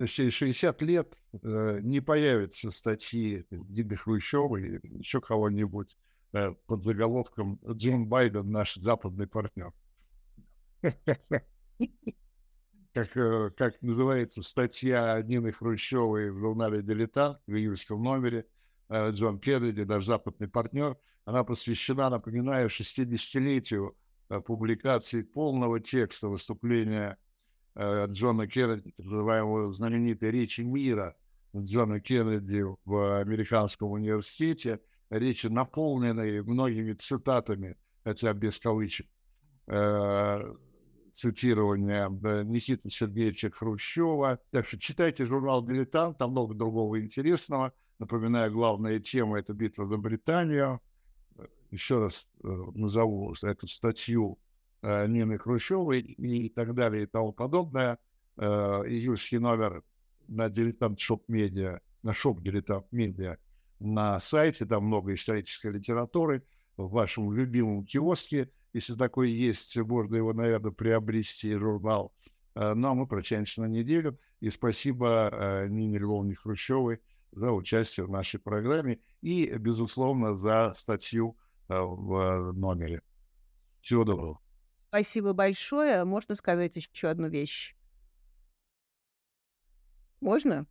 [0.07, 5.97] Через 60 лет э, не появятся статьи Диды Хрущевой или еще кого-нибудь
[6.33, 9.73] Э, под заголовком «Джим Байден наш западный партнер».
[12.93, 18.47] Как, э, как называется статья Нины Хрущевой в журнале «Дилетант» в июльском номере
[18.89, 20.97] э, «Джон Кеннеди, наш западный партнер».
[21.25, 23.97] Она посвящена, напоминаю, 60-летию
[24.47, 27.19] публикации полного текста выступления
[27.77, 31.15] Джона Кеннеди, так называемого знаменитой речи мира
[31.55, 34.81] Джона Кеннеди в Американском университете–
[35.11, 39.07] речи, наполненные многими цитатами, хотя без кавычек,
[41.11, 44.39] э, цитирования э, Никиты Сергеевича Хрущева.
[44.51, 47.73] Так что читайте журнал «Дилетант», там много другого интересного.
[47.99, 50.81] Напоминаю, главная тема– это битва за Британию.
[51.71, 54.39] Еще раз э, назову эту статью
[54.83, 57.99] э, Нины Хрущевой и так далее и тому подобное.
[58.37, 59.83] Э, июльский номер
[60.29, 63.37] на «Дилетант shop Медиа», на shop «Дилетант Медиа»
[63.81, 66.45] на сайте, там много исторической литературы,
[66.77, 72.13] в вашем любимом киоске, если такой есть, можно его, наверное, приобрести, журнал.
[72.55, 74.19] Э, ну, а мы прощаемся на неделю.
[74.41, 77.01] И спасибо э, Нине Львовне Хрущевой
[77.33, 81.37] за участие в нашей программе и, безусловно, за статью
[81.69, 83.03] э, в номере.
[83.81, 84.41] Всего доброго.
[84.75, 86.05] Спасибо большое.
[86.05, 87.77] Можно сказать еще одну вещь?
[90.21, 90.67] Можно?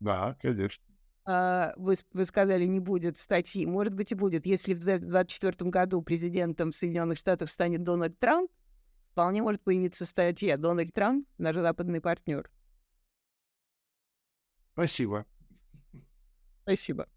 [0.00, 0.85] Да, конечно.
[1.26, 3.66] А, вы, вы сказали, не будет статьи.
[3.66, 4.46] Может быть, и будет.
[4.46, 8.50] Если в 2024 году президентом Соединенных Штатов станет Дональд Трамп,
[9.10, 12.48] вполне может появиться статья «Дональд Трамп– наш западный партнер».
[14.74, 15.26] Спасибо.
[16.62, 17.08] Спасибо.